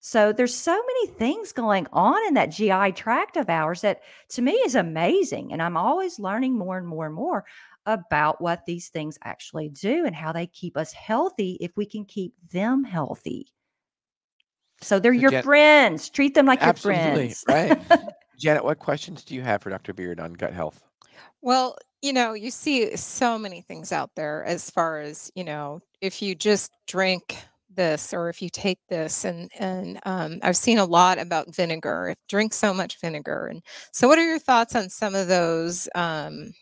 So 0.00 0.32
there's 0.32 0.54
so 0.54 0.72
many 0.72 1.06
things 1.08 1.52
going 1.52 1.86
on 1.92 2.26
in 2.28 2.34
that 2.34 2.50
GI 2.50 2.92
tract 2.92 3.36
of 3.36 3.50
ours 3.50 3.80
that 3.80 4.02
to 4.30 4.42
me 4.42 4.52
is 4.52 4.74
amazing 4.74 5.52
and 5.52 5.60
I'm 5.60 5.76
always 5.76 6.18
learning 6.18 6.56
more 6.56 6.78
and 6.78 6.86
more 6.86 7.06
and 7.06 7.14
more 7.14 7.44
about 7.86 8.40
what 8.40 8.66
these 8.66 8.88
things 8.88 9.18
actually 9.24 9.68
do 9.68 10.04
and 10.04 10.14
how 10.14 10.32
they 10.32 10.46
keep 10.46 10.76
us 10.76 10.92
healthy 10.92 11.56
if 11.60 11.76
we 11.76 11.86
can 11.86 12.04
keep 12.04 12.34
them 12.52 12.84
healthy. 12.84 13.48
So 14.82 14.98
they're 14.98 15.12
your 15.12 15.30
Jan- 15.30 15.42
friends. 15.42 16.08
Treat 16.10 16.34
them 16.34 16.46
like 16.46 16.62
Absolutely, 16.62 17.28
your 17.28 17.34
friends. 17.34 17.44
right. 17.48 17.80
Janet, 18.38 18.64
what 18.64 18.78
questions 18.78 19.24
do 19.24 19.34
you 19.34 19.42
have 19.42 19.62
for 19.62 19.70
Dr. 19.70 19.94
Beard 19.94 20.20
on 20.20 20.34
gut 20.34 20.52
health? 20.52 20.85
Well, 21.46 21.76
you 22.02 22.12
know, 22.12 22.34
you 22.34 22.50
see 22.50 22.96
so 22.96 23.38
many 23.38 23.60
things 23.60 23.92
out 23.92 24.10
there 24.16 24.44
as 24.44 24.68
far 24.68 24.98
as, 25.00 25.30
you 25.36 25.44
know, 25.44 25.80
if 26.00 26.20
you 26.20 26.34
just 26.34 26.72
drink 26.88 27.36
this 27.72 28.12
or 28.12 28.28
if 28.28 28.42
you 28.42 28.48
take 28.50 28.80
this 28.88 29.24
and 29.24 29.48
and 29.60 30.00
um, 30.04 30.40
I've 30.42 30.56
seen 30.56 30.78
a 30.78 30.84
lot 30.84 31.20
about 31.20 31.54
vinegar. 31.54 32.08
If 32.10 32.18
drink 32.28 32.52
so 32.52 32.74
much 32.74 33.00
vinegar, 33.00 33.46
and 33.46 33.62
so 33.92 34.08
what 34.08 34.18
are 34.18 34.26
your 34.28 34.40
thoughts 34.40 34.74
on 34.74 34.90
some 34.90 35.14
of 35.14 35.28
those? 35.28 35.88
Um, 35.94 36.52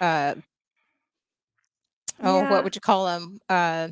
uh, 0.00 0.36
oh, 2.22 2.40
Yeah. 2.40 2.50
what 2.50 2.64
would 2.64 2.74
you 2.74 2.80
call 2.80 3.06
them? 3.06 3.38
Uh, 3.48 3.88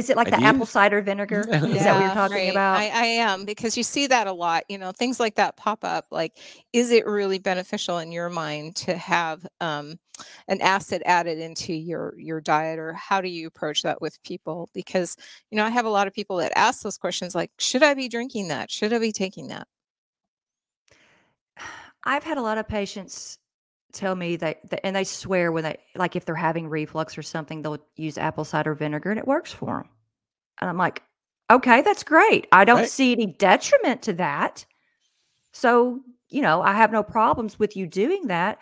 Is 0.00 0.08
it 0.08 0.16
like 0.16 0.30
the 0.30 0.36
Ideas? 0.36 0.54
apple 0.54 0.64
cider 0.64 1.02
vinegar? 1.02 1.40
Is 1.50 1.50
that 1.50 1.94
what 1.94 2.00
you're 2.02 2.14
talking 2.14 2.36
right. 2.36 2.50
about? 2.50 2.78
I, 2.78 2.86
I 2.88 3.04
am 3.04 3.44
because 3.44 3.76
you 3.76 3.82
see 3.82 4.06
that 4.06 4.26
a 4.26 4.32
lot. 4.32 4.64
You 4.70 4.78
know, 4.78 4.92
things 4.92 5.20
like 5.20 5.34
that 5.34 5.58
pop 5.58 5.84
up. 5.84 6.06
Like, 6.10 6.38
is 6.72 6.90
it 6.90 7.06
really 7.06 7.38
beneficial 7.38 7.98
in 7.98 8.10
your 8.10 8.30
mind 8.30 8.76
to 8.76 8.96
have 8.96 9.46
um, 9.60 9.98
an 10.48 10.62
acid 10.62 11.02
added 11.04 11.38
into 11.38 11.74
your 11.74 12.14
your 12.16 12.40
diet, 12.40 12.78
or 12.78 12.94
how 12.94 13.20
do 13.20 13.28
you 13.28 13.46
approach 13.46 13.82
that 13.82 14.00
with 14.00 14.22
people? 14.22 14.70
Because 14.72 15.18
you 15.50 15.56
know, 15.56 15.66
I 15.66 15.68
have 15.70 15.84
a 15.84 15.90
lot 15.90 16.06
of 16.06 16.14
people 16.14 16.38
that 16.38 16.56
ask 16.56 16.80
those 16.80 16.96
questions, 16.96 17.34
like, 17.34 17.50
should 17.58 17.82
I 17.82 17.92
be 17.92 18.08
drinking 18.08 18.48
that? 18.48 18.70
Should 18.70 18.94
I 18.94 18.98
be 18.98 19.12
taking 19.12 19.48
that? 19.48 19.68
I've 22.04 22.24
had 22.24 22.38
a 22.38 22.42
lot 22.42 22.56
of 22.56 22.66
patients 22.66 23.38
tell 23.92 24.14
me 24.14 24.36
that, 24.36 24.68
that 24.70 24.84
and 24.84 24.94
they 24.96 25.04
swear 25.04 25.52
when 25.52 25.64
they 25.64 25.78
like 25.96 26.16
if 26.16 26.24
they're 26.24 26.34
having 26.34 26.68
reflux 26.68 27.16
or 27.18 27.22
something, 27.22 27.62
they'll 27.62 27.78
use 27.96 28.18
apple 28.18 28.44
cider 28.44 28.74
vinegar 28.74 29.10
and 29.10 29.18
it 29.18 29.26
works 29.26 29.52
for 29.52 29.78
them. 29.78 29.88
And 30.60 30.70
I'm 30.70 30.78
like, 30.78 31.02
okay, 31.50 31.82
that's 31.82 32.04
great. 32.04 32.46
I 32.52 32.64
don't 32.64 32.82
Right. 32.82 32.88
see 32.88 33.12
any 33.12 33.26
detriment 33.26 34.02
to 34.02 34.12
that. 34.14 34.64
So, 35.52 36.00
you 36.28 36.42
know, 36.42 36.62
I 36.62 36.72
have 36.74 36.92
no 36.92 37.02
problems 37.02 37.58
with 37.58 37.76
you 37.76 37.86
doing 37.86 38.26
that. 38.28 38.58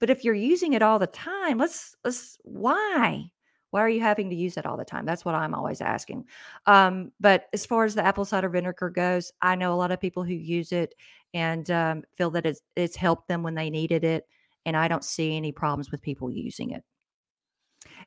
But 0.00 0.10
if 0.10 0.24
you're 0.24 0.34
using 0.34 0.72
it 0.72 0.82
all 0.82 0.98
the 0.98 1.06
time, 1.06 1.58
let's 1.58 1.96
let's 2.04 2.38
why? 2.42 3.30
Why 3.70 3.80
are 3.80 3.88
you 3.88 4.00
having 4.00 4.28
to 4.30 4.36
use 4.36 4.58
it 4.58 4.66
all 4.66 4.76
the 4.76 4.84
time? 4.84 5.06
That's 5.06 5.24
what 5.24 5.34
I'm 5.34 5.54
always 5.54 5.80
asking. 5.80 6.26
Um, 6.66 7.10
but 7.20 7.46
as 7.54 7.64
far 7.64 7.84
as 7.84 7.94
the 7.94 8.04
apple 8.04 8.24
cider 8.26 8.50
vinegar 8.50 8.90
goes, 8.90 9.32
I 9.40 9.54
know 9.56 9.72
a 9.72 9.76
lot 9.76 9.90
of 9.92 10.00
people 10.00 10.24
who 10.24 10.34
use 10.34 10.72
it 10.72 10.94
and 11.32 11.70
um, 11.70 12.02
feel 12.16 12.30
that 12.32 12.44
it's 12.46 12.60
it's 12.76 12.96
helped 12.96 13.28
them 13.28 13.42
when 13.42 13.54
they 13.54 13.70
needed 13.70 14.04
it, 14.04 14.26
and 14.64 14.76
I 14.76 14.88
don't 14.88 15.04
see 15.04 15.36
any 15.36 15.52
problems 15.52 15.90
with 15.90 16.02
people 16.02 16.30
using 16.30 16.70
it. 16.70 16.82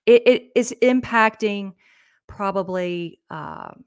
It, 0.05 0.27
it 0.27 0.51
is 0.55 0.73
impacting 0.81 1.73
probably 2.27 3.19
um, 3.29 3.83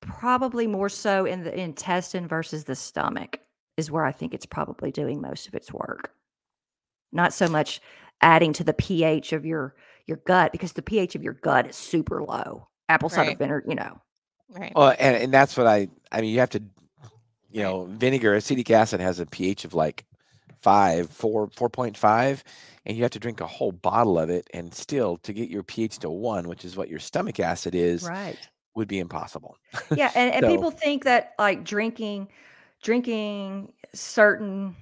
probably 0.00 0.66
more 0.66 0.88
so 0.88 1.26
in 1.26 1.44
the 1.44 1.58
intestine 1.58 2.26
versus 2.26 2.64
the 2.64 2.74
stomach 2.74 3.38
is 3.76 3.90
where 3.90 4.04
I 4.04 4.12
think 4.12 4.34
it's 4.34 4.46
probably 4.46 4.90
doing 4.90 5.20
most 5.20 5.46
of 5.46 5.54
its 5.54 5.72
work. 5.72 6.12
Not 7.12 7.32
so 7.32 7.48
much 7.48 7.80
adding 8.20 8.52
to 8.54 8.64
the 8.64 8.74
pH 8.74 9.32
of 9.32 9.46
your 9.46 9.74
your 10.06 10.18
gut 10.26 10.52
because 10.52 10.72
the 10.72 10.82
pH 10.82 11.14
of 11.14 11.22
your 11.22 11.34
gut 11.34 11.68
is 11.68 11.76
super 11.76 12.22
low. 12.22 12.68
Apple 12.88 13.08
cider 13.08 13.30
Right. 13.30 13.38
vinegar, 13.38 13.64
you 13.68 13.76
know. 13.76 14.00
Right. 14.48 14.72
Well, 14.74 14.94
and, 14.98 15.16
and 15.16 15.32
that's 15.32 15.56
what 15.56 15.66
I 15.66 15.88
I 16.10 16.20
mean. 16.20 16.32
You 16.32 16.40
have 16.40 16.50
to, 16.50 16.62
you 17.50 17.62
know, 17.62 17.84
vinegar 17.90 18.34
acetic 18.34 18.70
acid 18.70 19.00
has 19.00 19.18
a 19.20 19.26
pH 19.26 19.64
of 19.64 19.74
like 19.74 20.04
five, 20.62 21.10
four, 21.10 21.48
four 21.56 21.68
point 21.68 21.96
five, 21.96 22.44
and 22.86 22.96
you 22.96 23.02
have 23.02 23.12
to 23.12 23.18
drink 23.18 23.40
a 23.40 23.46
whole 23.46 23.72
bottle 23.72 24.18
of 24.18 24.30
it, 24.30 24.46
and 24.54 24.72
still 24.74 25.16
to 25.18 25.32
get 25.32 25.48
your 25.48 25.62
pH 25.62 25.98
to 26.00 26.10
one, 26.10 26.48
which 26.48 26.64
is 26.64 26.76
what 26.76 26.88
your 26.88 26.98
stomach 26.98 27.40
acid 27.40 27.74
is, 27.74 28.02
Right. 28.04 28.36
would 28.74 28.88
be 28.88 28.98
impossible. 28.98 29.56
Yeah, 29.94 30.10
and, 30.16 30.32
and 30.34 30.44
So- 30.44 30.50
people 30.50 30.70
think 30.70 31.04
that 31.04 31.34
like 31.38 31.64
drinking 31.64 32.28
drinking 32.82 33.72
certain 33.94 34.74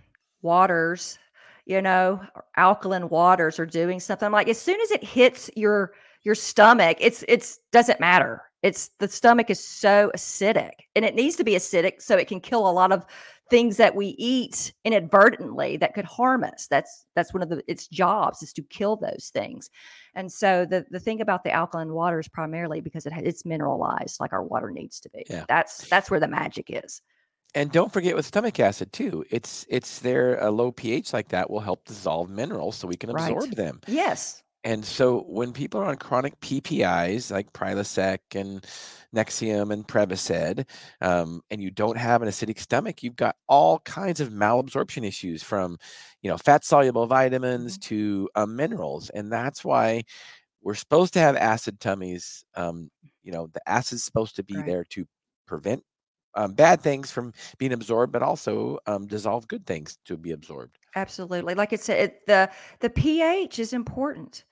waters, 0.42 1.18
you 1.66 1.82
know, 1.82 2.20
alkaline 2.56 3.08
waters 3.08 3.58
or 3.58 3.66
doing 3.66 3.98
something. 4.00 4.26
I'm 4.26 4.32
like, 4.32 4.48
as 4.48 4.60
soon 4.60 4.80
as 4.80 4.90
it 4.90 5.02
hits 5.02 5.50
your 5.56 5.92
your 6.22 6.34
stomach, 6.34 6.98
it's 7.00 7.24
it's 7.28 7.58
doesn't 7.72 8.00
matter. 8.00 8.42
It's 8.62 8.88
the 8.98 9.08
stomach 9.08 9.50
is 9.50 9.64
so 9.64 10.10
acidic 10.16 10.72
and 10.96 11.04
it 11.04 11.14
needs 11.14 11.36
to 11.36 11.44
be 11.44 11.52
acidic 11.52 12.02
so 12.02 12.16
it 12.16 12.28
can 12.28 12.40
kill 12.40 12.68
a 12.68 12.72
lot 12.72 12.90
of 12.92 13.06
things 13.50 13.76
that 13.78 13.94
we 13.94 14.08
eat 14.18 14.74
inadvertently 14.84 15.76
that 15.78 15.94
could 15.94 16.04
harm 16.04 16.44
us. 16.44 16.66
That's 16.68 17.06
that's 17.14 17.32
one 17.32 17.42
of 17.42 17.48
the 17.48 17.62
its 17.68 17.86
jobs 17.88 18.42
is 18.42 18.52
to 18.54 18.62
kill 18.62 18.96
those 18.96 19.30
things. 19.32 19.70
And 20.14 20.30
so 20.30 20.66
the 20.66 20.84
the 20.90 21.00
thing 21.00 21.20
about 21.20 21.44
the 21.44 21.52
alkaline 21.52 21.92
water 21.92 22.18
is 22.18 22.28
primarily 22.28 22.80
because 22.80 23.06
it 23.06 23.12
it's 23.16 23.44
mineralized 23.44 24.20
like 24.20 24.32
our 24.32 24.42
water 24.42 24.70
needs 24.70 25.00
to 25.00 25.10
be. 25.10 25.24
Yeah. 25.30 25.44
That's 25.48 25.88
that's 25.88 26.10
where 26.10 26.20
the 26.20 26.28
magic 26.28 26.66
is. 26.68 27.00
And 27.54 27.72
don't 27.72 27.92
forget 27.92 28.14
with 28.14 28.26
stomach 28.26 28.60
acid 28.60 28.92
too. 28.92 29.24
It's 29.30 29.64
it's 29.70 30.00
there 30.00 30.38
a 30.40 30.50
low 30.50 30.70
pH 30.72 31.12
like 31.12 31.28
that 31.28 31.48
will 31.48 31.60
help 31.60 31.84
dissolve 31.86 32.28
minerals 32.28 32.76
so 32.76 32.86
we 32.88 32.96
can 32.96 33.10
Right. 33.10 33.32
absorb 33.32 33.54
them. 33.54 33.80
Yes. 33.86 34.42
And 34.68 34.84
so 34.84 35.22
when 35.22 35.54
people 35.54 35.80
are 35.80 35.86
on 35.86 35.96
chronic 35.96 36.38
PPIs 36.40 37.30
like 37.30 37.50
Prilosec 37.54 38.18
and 38.34 38.62
Nexium 39.16 39.72
and 39.72 39.88
Prevacid, 39.88 40.66
um, 41.00 41.40
and 41.50 41.62
you 41.62 41.70
don't 41.70 41.96
have 41.96 42.20
an 42.20 42.28
acidic 42.28 42.58
stomach, 42.58 43.02
you've 43.02 43.16
got 43.16 43.36
all 43.48 43.78
kinds 43.80 44.20
of 44.20 44.28
malabsorption 44.28 45.06
issues 45.06 45.42
from, 45.42 45.78
you 46.20 46.28
know, 46.30 46.36
fat 46.36 46.64
soluble 46.64 47.06
vitamins 47.06 47.78
to 47.78 48.28
um, 48.34 48.56
minerals, 48.56 49.08
and 49.08 49.32
that's 49.32 49.64
why 49.64 50.02
we're 50.62 50.74
supposed 50.74 51.14
to 51.14 51.20
have 51.20 51.36
acid 51.36 51.80
tummies. 51.80 52.44
Um, 52.54 52.90
you 53.22 53.32
know, 53.32 53.48
the 53.54 53.62
acid's 53.66 54.04
supposed 54.04 54.36
to 54.36 54.42
be 54.42 54.56
Right. 54.56 54.66
there 54.66 54.84
to 54.90 55.06
prevent 55.46 55.82
um, 56.34 56.52
bad 56.52 56.82
things 56.82 57.10
from 57.10 57.32
being 57.58 57.72
absorbed, 57.72 58.12
but 58.12 58.22
also 58.22 58.80
um, 58.86 59.06
dissolve 59.06 59.48
good 59.48 59.66
things 59.66 59.98
to 60.04 60.18
be 60.18 60.32
absorbed. 60.32 60.78
Absolutely. 60.94 61.54
Like 61.54 61.72
I 61.72 61.76
said, 61.76 62.00
it, 62.00 62.26
the 62.26 62.50
the 62.80 62.90
pH 62.90 63.58
is 63.58 63.72
important. 63.72 64.44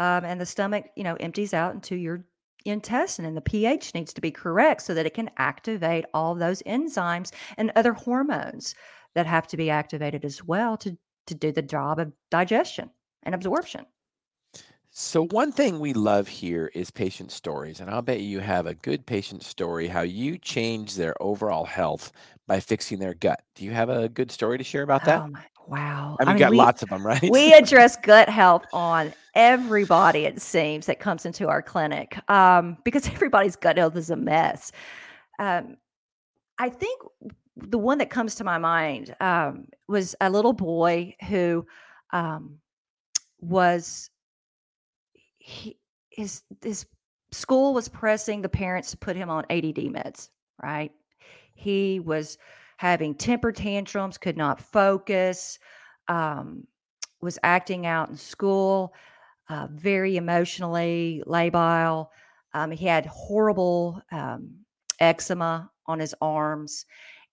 Um, 0.00 0.24
and 0.24 0.40
the 0.40 0.46
stomach, 0.46 0.86
you 0.96 1.04
know, 1.04 1.14
empties 1.20 1.54
out 1.54 1.74
into 1.74 1.94
your 1.96 2.26
intestine 2.64 3.24
and 3.24 3.36
the 3.36 3.40
pH 3.40 3.94
needs 3.94 4.12
to 4.14 4.20
be 4.20 4.30
correct 4.30 4.82
so 4.82 4.94
that 4.94 5.06
it 5.06 5.14
can 5.14 5.30
activate 5.38 6.04
all 6.12 6.34
those 6.34 6.62
enzymes 6.64 7.32
and 7.56 7.70
other 7.76 7.92
hormones 7.92 8.74
that 9.14 9.26
have 9.26 9.46
to 9.46 9.56
be 9.56 9.70
activated 9.70 10.24
as 10.24 10.42
well 10.44 10.76
to 10.78 10.98
to 11.26 11.34
do 11.34 11.52
the 11.52 11.62
job 11.62 11.98
of 12.00 12.12
digestion 12.30 12.90
and 13.22 13.34
absorption. 13.34 13.86
So 14.92 15.26
one 15.26 15.52
thing 15.52 15.78
we 15.78 15.92
love 15.92 16.26
here 16.28 16.70
is 16.74 16.90
patient 16.90 17.30
stories, 17.30 17.80
and 17.80 17.88
I'll 17.90 18.02
bet 18.02 18.20
you 18.20 18.40
have 18.40 18.66
a 18.66 18.74
good 18.74 19.06
patient 19.06 19.42
story 19.44 19.86
how 19.88 20.02
you 20.02 20.36
change 20.38 20.94
their 20.94 21.20
overall 21.22 21.64
health 21.64 22.12
by 22.46 22.58
fixing 22.60 22.98
their 22.98 23.14
gut. 23.14 23.42
Do 23.54 23.64
you 23.64 23.70
have 23.72 23.88
a 23.88 24.08
good 24.08 24.30
story 24.32 24.58
to 24.58 24.64
share 24.64 24.82
about 24.82 25.04
that? 25.04 25.22
Oh 25.22 25.28
my, 25.28 25.46
wow. 25.70 26.16
I 26.20 26.24
mean, 26.24 26.28
you 26.28 26.34
mean, 26.34 26.38
got 26.40 26.50
we- 26.50 26.56
lots 26.58 26.82
of 26.82 26.88
them, 26.88 27.06
right? 27.06 27.30
we 27.30 27.52
address 27.52 27.96
gut 27.96 28.28
health 28.28 28.64
on 28.72 29.12
everybody 29.34 30.24
it 30.24 30.42
seems 30.42 30.86
that 30.86 30.98
comes 30.98 31.24
into 31.24 31.48
our 31.48 31.62
clinic 31.62 32.18
um, 32.28 32.76
because 32.84 33.06
everybody's 33.14 33.54
gut 33.56 33.76
health 33.78 33.96
is 33.96 34.10
a 34.10 34.16
mess 34.16 34.72
um, 35.38 35.76
i 36.58 36.68
think 36.68 37.00
the 37.56 37.78
one 37.78 37.98
that 37.98 38.10
comes 38.10 38.34
to 38.34 38.42
my 38.42 38.58
mind 38.58 39.14
um, 39.20 39.66
was 39.86 40.16
a 40.20 40.28
little 40.28 40.52
boy 40.52 41.14
who 41.28 41.64
um, 42.12 42.58
was 43.40 44.10
he, 45.38 45.76
his 46.10 46.42
his 46.62 46.86
school 47.32 47.74
was 47.74 47.88
pressing 47.88 48.42
the 48.42 48.48
parents 48.48 48.90
to 48.90 48.96
put 48.96 49.16
him 49.16 49.30
on 49.30 49.44
ADD 49.50 49.76
meds, 49.76 50.30
right? 50.62 50.90
He 51.54 52.00
was 52.00 52.38
having 52.80 53.14
temper 53.14 53.52
tantrums, 53.52 54.16
could 54.16 54.38
not 54.38 54.58
focus, 54.58 55.58
um, 56.08 56.66
was 57.20 57.38
acting 57.42 57.84
out 57.84 58.08
in 58.08 58.16
school, 58.16 58.94
uh, 59.50 59.68
very 59.70 60.16
emotionally 60.16 61.22
labile. 61.26 62.08
Um, 62.54 62.70
he 62.70 62.86
had 62.86 63.04
horrible 63.04 64.00
um, 64.10 64.54
eczema 64.98 65.70
on 65.84 65.98
his 65.98 66.14
arms. 66.22 66.86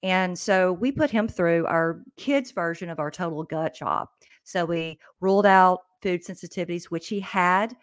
And 0.04 0.38
so 0.38 0.74
we 0.74 0.92
put 0.92 1.10
him 1.10 1.30
through 1.30 1.66
our 1.68 2.04
kids' 2.18 2.52
version 2.52 2.90
of 2.90 3.00
our 3.00 3.10
total 3.10 3.44
gut 3.44 3.74
job. 3.74 4.10
So 4.44 4.66
we 4.66 5.00
ruled 5.22 5.46
out 5.46 5.80
food 6.02 6.26
sensitivities, 6.26 6.92
which 6.92 7.08
he 7.08 7.22
had 7.22 7.74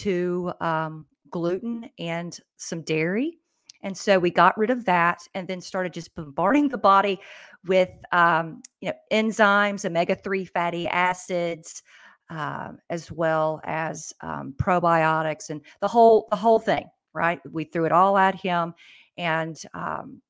to 0.00 0.52
um, 0.60 1.06
gluten 1.30 1.88
and 2.00 2.36
some 2.56 2.82
dairy. 2.82 3.38
And 3.84 3.96
so 3.96 4.18
we 4.18 4.30
got 4.30 4.56
rid 4.58 4.70
of 4.70 4.86
that 4.86 5.20
and 5.34 5.46
then 5.46 5.60
started 5.60 5.92
just 5.92 6.14
bombarding 6.14 6.68
the 6.68 6.78
body 6.78 7.20
with 7.66 7.90
um, 8.12 8.62
you 8.80 8.88
know 8.88 8.94
enzymes, 9.12 9.84
omega 9.84 10.16
3 10.16 10.46
fatty 10.46 10.88
acids, 10.88 11.82
um, 12.30 12.78
as 12.88 13.12
well 13.12 13.60
as 13.64 14.12
um, 14.22 14.54
probiotics 14.56 15.50
and 15.50 15.60
the 15.80 15.88
whole 15.88 16.26
the 16.30 16.36
whole 16.36 16.58
thing, 16.58 16.86
right? 17.12 17.40
We 17.52 17.64
threw 17.64 17.84
it 17.84 17.92
all 17.92 18.16
at 18.16 18.34
him 18.34 18.74
and 19.18 19.60
um, 19.74 20.22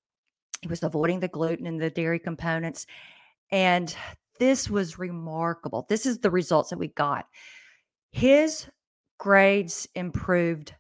he 0.61 0.69
was 0.69 0.83
avoiding 0.83 1.21
the 1.21 1.29
gluten 1.29 1.67
and 1.67 1.81
the 1.81 1.91
dairy 1.91 2.19
components. 2.19 2.87
And 3.53 3.95
this 4.41 4.69
was 4.69 4.99
remarkable. 4.99 5.87
This 5.89 6.07
is 6.07 6.19
the 6.19 6.31
results 6.31 6.71
that 6.71 6.79
we 6.79 6.89
got. 6.89 7.27
His 8.11 8.67
grades 9.19 9.89
improved 9.95 10.75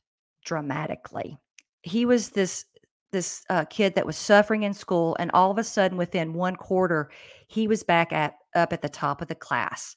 dramatically. 0.44 1.38
He 1.84 2.06
was 2.06 2.30
this 2.30 2.64
this 3.12 3.44
uh, 3.48 3.64
kid 3.66 3.94
that 3.94 4.06
was 4.06 4.16
suffering 4.16 4.64
in 4.64 4.74
school, 4.74 5.16
and 5.20 5.30
all 5.32 5.50
of 5.50 5.58
a 5.58 5.64
sudden, 5.64 5.96
within 5.96 6.34
one 6.34 6.56
quarter, 6.56 7.10
he 7.46 7.68
was 7.68 7.84
back 7.84 8.12
at 8.12 8.34
up 8.54 8.72
at 8.72 8.82
the 8.82 8.88
top 8.88 9.22
of 9.22 9.28
the 9.28 9.34
class. 9.34 9.96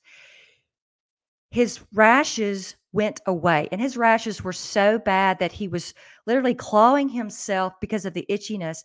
His 1.50 1.80
rashes 1.93 2.76
went 2.91 3.21
away, 3.26 3.69
and 3.71 3.82
his 3.82 3.97
rashes 3.97 4.43
were 4.43 4.54
so 4.54 5.00
bad 5.00 5.39
that 5.39 5.52
he 5.52 5.67
was 5.67 5.93
literally 6.26 6.54
clawing 6.54 7.10
himself 7.10 7.73
because 7.80 8.06
of 8.06 8.13
the 8.13 8.26
itchiness 8.30 8.84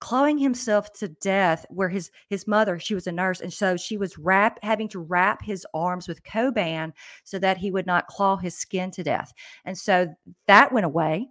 clawing 0.00 0.38
himself 0.38 0.92
to 0.94 1.08
death 1.08 1.66
where 1.68 1.88
his 1.88 2.10
his 2.28 2.46
mother 2.46 2.78
she 2.78 2.94
was 2.94 3.06
a 3.06 3.12
nurse 3.12 3.40
and 3.40 3.52
so 3.52 3.76
she 3.76 3.96
was 3.96 4.18
wrap 4.18 4.58
having 4.62 4.88
to 4.88 4.98
wrap 4.98 5.42
his 5.42 5.66
arms 5.74 6.08
with 6.08 6.22
coban 6.24 6.92
so 7.22 7.38
that 7.38 7.58
he 7.58 7.70
would 7.70 7.86
not 7.86 8.06
claw 8.06 8.36
his 8.36 8.56
skin 8.56 8.90
to 8.90 9.02
death 9.02 9.32
and 9.66 9.76
so 9.76 10.08
that 10.46 10.72
went 10.72 10.86
away 10.86 11.28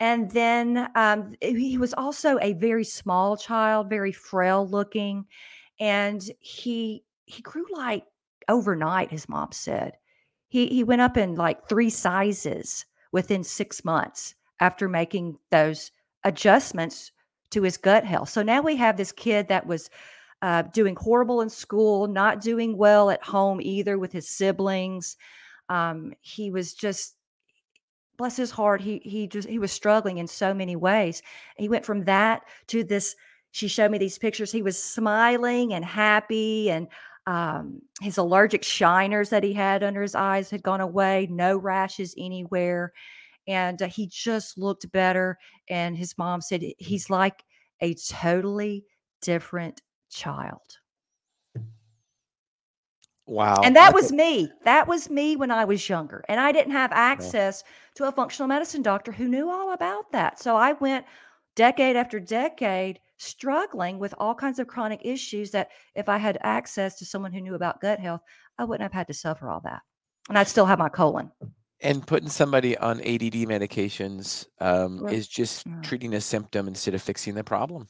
and 0.00 0.30
then 0.30 0.88
um, 0.94 1.34
he 1.40 1.76
was 1.78 1.94
also 1.94 2.38
a 2.40 2.52
very 2.54 2.84
small 2.84 3.36
child 3.36 3.88
very 3.88 4.12
frail 4.12 4.66
looking 4.68 5.24
and 5.80 6.30
he 6.40 7.04
he 7.26 7.42
grew 7.42 7.66
like 7.72 8.04
overnight 8.48 9.10
his 9.10 9.28
mom 9.28 9.52
said 9.52 9.92
he 10.48 10.66
he 10.68 10.84
went 10.84 11.00
up 11.00 11.16
in 11.16 11.34
like 11.34 11.68
three 11.68 11.90
sizes 11.90 12.86
within 13.12 13.44
six 13.44 13.84
months 13.84 14.34
after 14.60 14.88
making 14.88 15.38
those 15.50 15.90
adjustments 16.24 17.12
to 17.50 17.62
his 17.62 17.76
gut 17.76 18.04
health. 18.04 18.28
So 18.28 18.42
now 18.42 18.62
we 18.62 18.76
have 18.76 18.96
this 18.96 19.12
kid 19.12 19.48
that 19.48 19.66
was 19.66 19.88
uh, 20.42 20.62
doing 20.62 20.96
horrible 20.96 21.40
in 21.40 21.48
school, 21.50 22.06
not 22.06 22.40
doing 22.40 22.76
well 22.76 23.10
at 23.10 23.22
home 23.22 23.60
either 23.60 23.98
with 23.98 24.12
his 24.12 24.28
siblings. 24.28 25.16
Um, 25.68 26.12
he 26.20 26.50
was 26.50 26.74
just 26.74 27.16
bless 28.18 28.36
his 28.36 28.50
heart 28.50 28.80
he 28.80 29.00
he 29.04 29.26
just 29.26 29.48
he 29.48 29.58
was 29.58 29.72
struggling 29.72 30.18
in 30.18 30.26
so 30.26 30.52
many 30.52 30.76
ways 30.76 31.22
he 31.56 31.68
went 31.68 31.84
from 31.84 32.04
that 32.04 32.42
to 32.66 32.84
this 32.84 33.16
she 33.52 33.68
showed 33.68 33.90
me 33.90 33.98
these 33.98 34.18
pictures 34.18 34.52
he 34.52 34.62
was 34.62 34.82
smiling 34.82 35.72
and 35.72 35.84
happy 35.84 36.70
and 36.70 36.88
um, 37.26 37.80
his 38.00 38.16
allergic 38.16 38.62
shiners 38.62 39.28
that 39.30 39.44
he 39.44 39.52
had 39.52 39.82
under 39.82 40.02
his 40.02 40.14
eyes 40.14 40.50
had 40.50 40.62
gone 40.62 40.80
away 40.80 41.28
no 41.30 41.56
rashes 41.56 42.14
anywhere 42.18 42.92
and 43.48 43.80
uh, 43.80 43.88
he 43.88 44.06
just 44.06 44.58
looked 44.58 44.92
better. 44.92 45.38
And 45.68 45.96
his 45.96 46.16
mom 46.18 46.40
said 46.40 46.62
he's 46.78 47.10
like 47.10 47.42
a 47.80 47.94
totally 47.94 48.84
different 49.22 49.80
child. 50.10 50.78
Wow. 53.28 53.60
And 53.62 53.76
that 53.76 53.92
was 53.92 54.10
me. 54.10 54.50
That 54.64 54.88
was 54.88 55.10
me 55.10 55.36
when 55.36 55.50
I 55.50 55.64
was 55.66 55.86
younger. 55.86 56.24
And 56.28 56.40
I 56.40 56.50
didn't 56.50 56.72
have 56.72 56.90
access 56.92 57.62
to 57.96 58.08
a 58.08 58.12
functional 58.12 58.48
medicine 58.48 58.80
doctor 58.82 59.12
who 59.12 59.28
knew 59.28 59.50
all 59.50 59.72
about 59.72 60.10
that. 60.12 60.40
So 60.40 60.56
I 60.56 60.72
went 60.72 61.04
decade 61.54 61.94
after 61.94 62.18
decade 62.18 63.00
struggling 63.18 63.98
with 63.98 64.14
all 64.18 64.34
kinds 64.34 64.58
of 64.58 64.66
chronic 64.66 65.00
issues 65.04 65.50
that 65.50 65.68
if 65.94 66.08
I 66.08 66.16
had 66.16 66.38
access 66.40 66.98
to 66.98 67.04
someone 67.04 67.32
who 67.32 67.42
knew 67.42 67.54
about 67.54 67.80
gut 67.82 68.00
health, 68.00 68.22
I 68.58 68.64
wouldn't 68.64 68.82
have 68.82 68.92
had 68.92 69.08
to 69.08 69.14
suffer 69.14 69.50
all 69.50 69.60
that. 69.60 69.82
And 70.30 70.38
I'd 70.38 70.48
still 70.48 70.66
have 70.66 70.78
my 70.78 70.88
colon 70.88 71.30
and 71.80 72.06
putting 72.06 72.28
somebody 72.28 72.76
on 72.78 73.00
ADD 73.00 73.46
medications 73.46 74.46
um, 74.60 75.00
Right. 75.00 75.12
is 75.12 75.28
just 75.28 75.66
Yeah. 75.66 75.80
treating 75.82 76.14
a 76.14 76.20
symptom 76.20 76.66
instead 76.66 76.94
of 76.94 77.02
fixing 77.02 77.34
the 77.34 77.44
problem. 77.44 77.88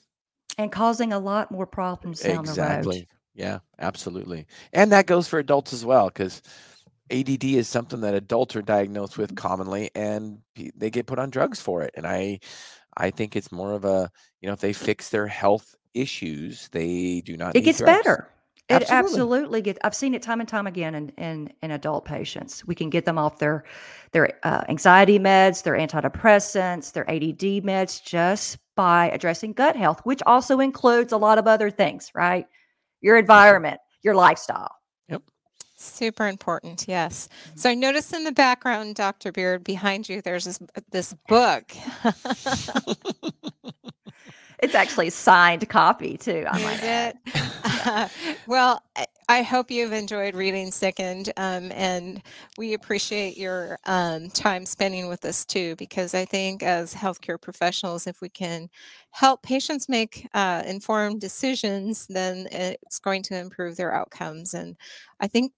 and 0.57 0.73
causing 0.73 1.13
a 1.13 1.19
lot 1.21 1.53
more 1.53 1.67
problems 1.67 2.21
down 2.21 2.45
the 2.45 2.53
road. 2.53 3.07
Yeah, 3.35 3.61
absolutely. 3.79 4.47
And 4.73 4.93
that 4.93 5.07
goes 5.07 5.29
for 5.29 5.39
adults 5.39 5.73
as 5.73 5.85
well, 5.85 6.09
because 6.09 6.43
ADD 7.11 7.45
is 7.45 7.69
something 7.69 8.01
that 8.01 8.15
adults 8.15 8.57
are 8.57 8.63
diagnosed 8.63 9.17
with 9.17 9.37
commonly, 9.37 9.91
and 9.95 10.41
they 10.75 10.91
get 10.91 11.07
put 11.07 11.19
on 11.19 11.31
drugs 11.31 11.61
for 11.61 11.83
it. 11.83 11.93
And 11.97 12.07
I, 12.07 12.41
I 12.97 13.11
think 13.11 13.37
it's 13.37 13.53
more 13.53 13.73
of 13.73 13.85
a, 13.85 14.11
you 14.41 14.49
know, 14.49 14.53
if 14.55 14.61
they 14.61 14.73
fix 14.73 15.09
their 15.11 15.27
health 15.27 15.75
issues, 15.95 16.69
they 16.71 17.23
do 17.25 17.37
not. 17.37 17.57
It 17.57 17.63
gets 17.63 17.79
drugs. 17.79 17.99
better. 17.99 18.29
It 18.69 18.83
Absolutely. 18.83 18.99
absolutely 18.99 19.63
gets. 19.63 19.79
I've 19.83 19.95
seen 19.95 20.15
it 20.15 20.21
time 20.23 20.41
and 20.41 20.49
time 20.49 20.67
again 20.67 20.95
in 20.95 21.09
in, 21.11 21.51
in 21.63 21.71
adult 21.71 22.05
patients. 22.05 22.67
We 22.67 22.75
can 22.75 22.91
get 22.91 23.07
them 23.07 23.17
off 23.17 23.39
their 23.39 23.65
their 24.13 24.39
uh, 24.43 24.65
anxiety 24.69 25.19
meds, 25.19 25.63
their 25.63 25.75
antidepressants, 25.75 26.93
their 26.93 27.09
ADD 27.11 27.65
meds, 27.65 28.03
just 28.03 28.59
by 28.75 29.09
addressing 29.11 29.55
gut 29.55 29.75
health, 29.75 30.01
which 30.05 30.21
also 30.27 30.61
includes 30.61 31.13
a 31.13 31.17
lot 31.17 31.39
of 31.39 31.47
other 31.47 31.71
things, 31.71 32.11
right? 32.15 32.47
Your 33.01 33.17
environment, 33.17 33.81
your 34.03 34.15
lifestyle. 34.15 34.75
Yep. 35.09 35.23
Super 35.77 36.27
important, 36.27 36.87
yes. 36.89 37.29
Mm-hmm. 37.29 37.59
So 37.59 37.71
I 37.71 37.75
notice 37.75 38.13
in 38.13 38.25
the 38.25 38.33
background, 38.33 38.97
Dr. 38.97 39.33
Beard, 39.33 39.65
behind 39.65 40.09
you, 40.09 40.23
there's 40.23 40.45
this, 40.45 40.59
this 40.91 41.15
book. 41.29 41.73
It's 44.61 44.75
actually 44.75 45.09
a 45.09 45.13
signed 45.13 45.69
copy 45.69 46.17
too. 46.17 46.45
I 46.49 46.63
might 46.63 46.75
Is 46.75 46.83
add. 46.83 47.19
it? 47.27 48.11
well, 48.47 48.83
I- 49.29 49.39
I 49.39 49.43
hope 49.43 49.71
you've 49.71 49.93
enjoyed 49.93 50.35
reading 50.35 50.71
Sickened, 50.73 51.33
um, 51.37 51.71
and 51.73 52.23
we 52.57 52.75
appreciate 52.75 53.37
your 53.37 53.79
um, 53.85 54.29
time 54.31 54.67
spending 54.67 55.09
with 55.09 55.25
us 55.25 55.45
too, 55.45 55.77
because 55.77 56.15
I 56.15 56.25
think 56.25 56.63
as 56.63 56.93
healthcare 56.95 57.41
professionals, 57.41 58.07
if 58.07 58.21
we 58.21 58.29
can 58.31 58.69
help 59.11 59.43
patients 59.43 59.89
make 59.89 60.27
uh, 60.35 60.63
informed 60.67 61.21
decisions, 61.21 62.07
then 62.09 62.49
it's 62.51 62.99
going 62.99 63.23
to 63.25 63.39
improve 63.39 63.77
their 63.77 63.95
outcomes. 63.95 64.55
And 64.55 64.77
I 65.21 65.29
think 65.29 65.53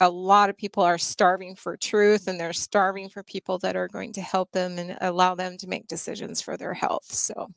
a 0.00 0.08
lot 0.10 0.50
of 0.50 0.56
people 0.56 0.82
are 0.82 0.98
starving 0.98 1.56
for 1.56 1.76
truth 1.76 2.28
and 2.28 2.38
they're 2.38 2.52
starving 2.52 3.08
for 3.08 3.22
people 3.22 3.58
that 3.60 3.76
are 3.76 3.88
going 3.88 4.12
to 4.14 4.20
help 4.22 4.52
them 4.52 4.78
and 4.78 4.96
allow 5.00 5.34
them 5.34 5.56
to 5.58 5.66
make 5.68 5.86
decisions 5.88 6.40
for 6.42 6.56
their 6.56 6.74
health. 6.74 7.06
So, 7.06 7.48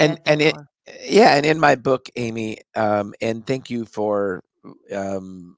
And- 0.00 0.20
and 0.26 0.42
it- 0.42 0.56
yeah 1.02 1.34
and 1.34 1.46
in 1.46 1.58
my 1.58 1.76
book 1.76 2.10
amy 2.16 2.58
um, 2.74 3.14
and 3.22 3.46
thank 3.46 3.70
you 3.70 3.86
for 3.86 4.42
um, 4.92 5.56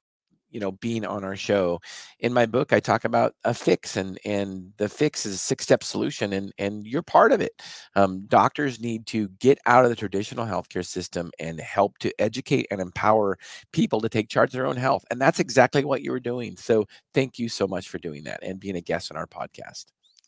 you 0.50 0.60
know 0.60 0.72
being 0.72 1.04
on 1.04 1.24
our 1.24 1.36
show. 1.36 1.80
In 2.20 2.32
my 2.32 2.46
book 2.46 2.72
i 2.72 2.80
talk 2.80 3.04
about 3.04 3.34
a 3.44 3.52
fix 3.54 3.96
and 3.96 4.18
and 4.24 4.72
the 4.78 4.88
fix 4.88 5.26
is 5.26 5.34
a 5.34 5.38
six 5.38 5.64
step 5.64 5.82
solution 5.84 6.32
and 6.32 6.52
and 6.58 6.86
you're 6.86 7.02
part 7.02 7.32
of 7.32 7.40
it. 7.40 7.62
Um, 7.94 8.26
doctors 8.28 8.80
need 8.80 9.06
to 9.08 9.28
get 9.40 9.58
out 9.66 9.84
of 9.84 9.90
the 9.90 9.96
traditional 9.96 10.46
healthcare 10.46 10.84
system 10.86 11.30
and 11.38 11.60
help 11.60 11.98
to 11.98 12.12
educate 12.18 12.66
and 12.70 12.80
empower 12.80 13.38
people 13.72 14.00
to 14.00 14.08
take 14.08 14.28
charge 14.28 14.50
of 14.50 14.52
their 14.52 14.66
own 14.66 14.76
health 14.76 15.04
and 15.10 15.20
that's 15.20 15.40
exactly 15.40 15.84
what 15.84 16.02
you 16.02 16.10
were 16.12 16.20
doing. 16.20 16.56
So 16.56 16.86
thank 17.14 17.38
you 17.38 17.48
so 17.48 17.66
much 17.66 17.88
for 17.88 17.98
doing 17.98 18.24
that 18.24 18.40
and 18.42 18.60
being 18.60 18.76
a 18.76 18.80
guest 18.80 19.10
on 19.10 19.16
our 19.18 19.26
podcast 19.26 19.86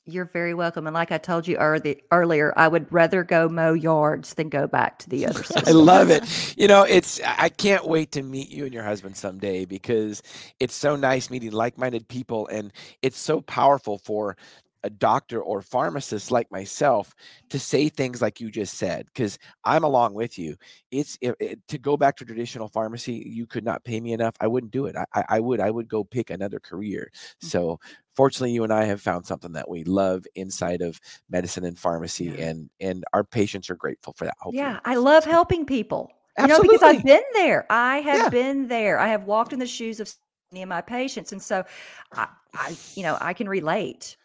You're 0.09 0.25
very 0.25 0.55
welcome. 0.55 0.87
And 0.87 0.95
like 0.95 1.13
I 1.13 1.19
told 1.19 1.47
you 1.47 1.59
earlier, 1.59 2.55
I 2.57 2.67
would 2.67 2.91
rather 2.91 3.23
go 3.23 3.47
mow 3.47 3.75
yards 3.75 4.33
than 4.33 4.49
go 4.49 4.67
back 4.67 4.99
to 5.01 5.11
the 5.11 5.27
other 5.27 5.43
system. 5.45 5.65
I 5.67 5.73
love 5.73 6.09
it. 6.09 6.55
You 6.57 6.67
know, 6.67 6.85
it's 6.85 7.21
I 7.23 7.51
can't 7.51 7.87
wait 7.87 8.13
to 8.13 8.23
meet 8.23 8.49
you 8.49 8.65
and 8.65 8.73
your 8.73 8.85
husband 8.85 9.19
someday 9.19 9.67
because 9.67 10.23
it's 10.61 10.75
so 10.75 10.97
nice 10.97 11.29
meeting 11.29 11.53
like-minded 11.53 12.09
people 12.09 12.49
and 12.49 12.73
it's 13.03 13.19
so 13.19 13.43
powerful 13.43 13.99
for 13.99 14.39
a 14.85 14.91
doctor 14.91 15.41
or 15.43 15.61
pharmacist 15.61 16.31
like 16.31 16.51
myself 16.51 17.15
to 17.51 17.59
say 17.59 17.89
things 17.89 18.23
like 18.23 18.41
you 18.41 18.51
just 18.51 18.75
said 18.75 19.07
because 19.07 19.39
I'm 19.65 19.85
along 19.85 20.15
with 20.15 20.39
you. 20.39 20.57
It's 20.91 21.19
it, 21.21 21.35
it- 21.41 21.59
to 21.69 21.79
go 21.79 21.97
back 21.97 22.17
to 22.17 22.25
traditional 22.25 22.69
pharmacy. 22.69 23.23
You 23.27 23.47
could 23.47 23.65
not 23.65 23.85
pay 23.85 24.01
me 24.01 24.13
enough. 24.13 24.35
I 24.41 24.47
wouldn't 24.47 24.73
do 24.73 24.87
it. 24.87 24.97
I, 25.15 25.25
I, 25.29 25.41
would. 25.41 25.61
I 25.61 25.71
would 25.71 25.89
go 25.89 26.05
pick 26.05 26.31
another 26.31 26.61
career. 26.61 27.11
Mm. 27.43 27.49
So 27.49 27.81
fortunately, 28.15 28.53
you 28.53 28.65
and 28.65 28.73
I 28.73 28.85
have 28.85 29.01
found 29.01 29.27
something 29.27 29.53
that 29.53 29.69
we 29.69 29.85
love 29.85 30.25
inside 30.35 30.83
of 30.83 31.01
medicine 31.29 31.65
and 31.65 31.79
pharmacy, 31.79 32.27
Yeah. 32.27 32.47
and 32.49 32.71
and 32.81 33.05
our 33.13 33.25
patients 33.25 33.71
are 33.71 33.77
grateful 33.77 34.13
for 34.15 34.25
that. 34.27 34.35
Hopefully. 34.41 34.59
Yeah, 34.63 34.81
I 34.85 34.97
love 34.97 35.25
helping 35.25 35.65
people. 35.67 36.11
You 36.39 36.47
know, 36.47 36.63
because 36.63 36.83
I've 36.83 37.05
been 37.05 37.23
there. 37.33 37.67
I 37.69 37.99
have 37.99 38.17
Yeah. 38.17 38.29
been 38.29 38.69
there. 38.69 39.01
I 39.01 39.09
have 39.09 39.25
walked 39.25 39.53
in 39.53 39.59
the 39.59 39.67
shoes 39.67 39.99
of 39.99 40.13
many 40.53 40.63
of 40.63 40.69
my 40.69 40.81
patients, 40.81 41.33
and 41.33 41.43
so 41.43 41.65
I, 42.13 42.29
I, 42.55 42.77
you 42.95 43.03
know, 43.03 43.19
I 43.21 43.33
can 43.33 43.49
relate. 43.49 44.17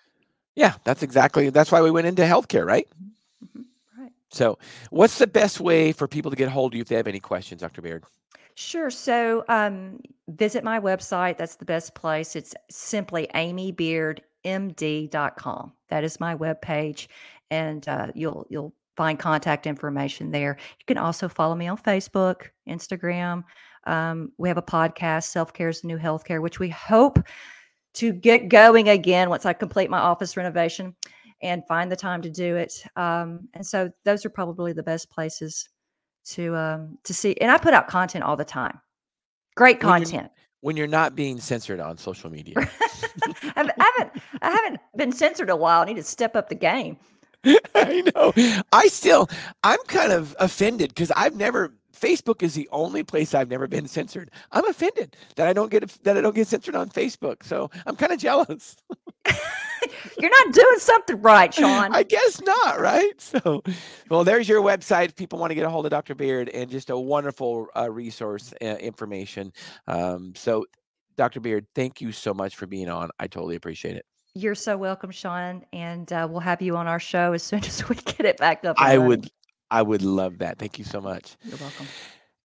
Yeah, 0.55 0.73
that's 0.83 1.03
exactly. 1.03 1.49
That's 1.49 1.71
why 1.71 1.81
we 1.81 1.91
went 1.91 2.07
into 2.07 2.23
healthcare, 2.23 2.65
right? 2.65 2.87
Mhm, 3.43 3.65
Right. 3.97 4.11
So, 4.31 4.57
what's 4.91 5.17
the 5.17 5.27
best 5.27 5.59
way 5.59 5.91
for 5.91 6.07
people 6.07 6.31
to 6.31 6.37
get 6.37 6.47
a 6.47 6.51
hold 6.51 6.73
of 6.73 6.75
you 6.75 6.81
if 6.81 6.87
they 6.89 6.95
have 6.95 7.07
any 7.07 7.19
questions, 7.19 7.61
Dr. 7.61 7.81
Beard? 7.81 8.03
Sure. 8.55 8.89
So, 8.91 9.43
um, 9.49 9.99
visit 10.27 10.63
my 10.63 10.79
website. 10.79 11.37
That's 11.37 11.55
the 11.55 11.65
best 11.65 11.95
place. 11.95 12.35
It's 12.35 12.53
simply 12.69 13.27
amybeardmd.com. 13.33 15.73
That 15.89 16.03
is 16.03 16.19
my 16.19 16.35
webpage, 16.35 17.07
and 17.51 17.87
uh, 17.87 18.07
you'll 18.13 18.45
you'll 18.49 18.73
find 18.95 19.17
contact 19.17 19.65
information 19.65 20.29
there. 20.31 20.55
You 20.79 20.85
can 20.85 20.97
also 20.99 21.27
follow 21.27 21.55
me 21.55 21.67
on 21.67 21.77
Facebook, 21.77 22.49
Instagram. 22.69 23.43
Um, 23.85 24.31
we 24.37 24.47
have 24.49 24.57
a 24.57 24.61
podcast, 24.63 25.23
Self 25.25 25.51
Care 25.53 25.69
is 25.69 25.81
the 25.81 25.87
New 25.87 25.97
Healthcare, 25.97 26.41
which 26.41 26.59
we 26.59 26.69
hope 26.69 27.19
to 27.95 28.11
get 28.13 28.49
going 28.49 28.89
again 28.89 29.29
once 29.29 29.45
I 29.45 29.53
complete 29.53 29.89
my 29.89 29.99
office 29.99 30.35
renovation 30.37 30.95
and 31.41 31.65
find 31.67 31.91
the 31.91 31.95
time 31.95 32.21
to 32.21 32.29
do 32.29 32.55
it. 32.55 32.83
Um, 32.95 33.47
and 33.53 33.65
so, 33.65 33.91
those 34.05 34.25
are 34.25 34.29
probably 34.29 34.73
the 34.73 34.83
best 34.83 35.09
places 35.09 35.69
to 36.25 36.55
um 36.55 36.97
to 37.03 37.13
see 37.13 37.35
and 37.41 37.51
i 37.51 37.57
put 37.57 37.73
out 37.73 37.89
content 37.89 38.23
all 38.23 38.37
the 38.37 38.45
time 38.45 38.79
great 39.55 39.83
When 39.83 39.89
you're- 39.99 40.05
content 40.05 40.31
When 40.61 40.77
you're 40.77 40.87
not 40.87 41.17
being 41.17 41.37
censored 41.37 41.81
on 41.81 41.97
social 41.97 42.29
media. 42.29 42.55
I 43.57 43.73
haven't 43.77 44.23
i 44.41 44.49
haven't 44.49 44.79
been 44.95 45.11
censored 45.11 45.49
a 45.49 45.55
while 45.57 45.81
i 45.81 45.85
need 45.85 45.97
to 45.97 46.03
step 46.03 46.37
up 46.37 46.47
the 46.47 46.55
game 46.55 46.95
I 47.75 48.09
know. 48.15 48.31
I 48.71 48.87
still, 48.87 49.29
I'm 49.65 49.79
kind 49.87 50.13
of 50.13 50.33
offended 50.39 50.91
because 50.91 51.11
I've 51.13 51.35
never 51.35 51.75
Facebook 51.93 52.41
is 52.41 52.53
the 52.53 52.67
only 52.71 53.03
place 53.03 53.33
I've 53.33 53.49
never 53.49 53.67
been 53.67 53.87
censored. 53.87 54.31
I'm 54.51 54.65
offended 54.67 55.15
that 55.35 55.47
I 55.47 55.53
don't 55.53 55.71
get 55.71 55.87
that 56.03 56.17
I 56.17 56.21
don't 56.21 56.35
get 56.35 56.47
censored 56.47 56.75
on 56.75 56.89
Facebook. 56.89 57.43
So 57.43 57.69
I'm 57.85 57.95
kind 57.95 58.11
of 58.11 58.19
jealous. 58.19 58.75
You're 60.19 60.31
not 60.31 60.53
doing 60.53 60.79
something 60.79 61.21
right, 61.21 61.53
Shawn. 61.53 61.93
I 61.93 62.03
guess 62.03 62.41
not, 62.41 62.79
right? 62.79 63.13
So, 63.33 63.63
well, 64.09 64.23
there's 64.23 64.47
your 64.47 64.61
website. 64.61 65.05
If 65.05 65.15
people 65.15 65.39
want 65.39 65.51
to 65.51 65.55
get 65.55 65.65
a 65.65 65.69
hold 65.69 65.85
of 65.85 65.91
Dr. 65.91 66.13
Beard 66.13 66.49
and 66.49 66.69
just 66.69 66.89
a 66.89 66.97
wonderful 66.97 67.67
uh, 67.75 67.89
resource 67.89 68.53
uh, 68.61 68.65
information. 68.65 69.51
Um, 69.87 70.33
so, 70.35 70.65
Dr. 71.15 71.39
Beard, 71.39 71.65
thank 71.73 71.99
you 71.99 72.11
so 72.11 72.33
much 72.33 72.55
for 72.55 72.67
being 72.67 72.89
on. 72.89 73.09
I 73.19 73.27
totally 73.27 73.55
appreciate 73.55 73.95
it. 73.95 74.05
You're 74.35 74.55
so 74.55 74.77
welcome, 74.77 75.11
Shawn, 75.11 75.63
and 75.73 76.11
uh, 76.11 76.27
we'll 76.29 76.39
have 76.41 76.61
you 76.61 76.75
on 76.75 76.87
our 76.87 76.99
show 76.99 77.33
as 77.33 77.43
soon 77.43 77.59
as 77.65 77.87
we 77.87 77.95
get 77.95 78.25
it 78.25 78.37
back 78.37 78.65
up. 78.65 78.75
I 78.79 78.97
would, 78.97 79.29
I 79.73 79.81
would 79.81 80.03
love 80.03 80.37
that. 80.37 80.59
Thank 80.59 80.77
you 80.77 80.85
so 80.85 81.01
much. 81.01 81.35
You're 81.43 81.57
welcome. 81.57 81.87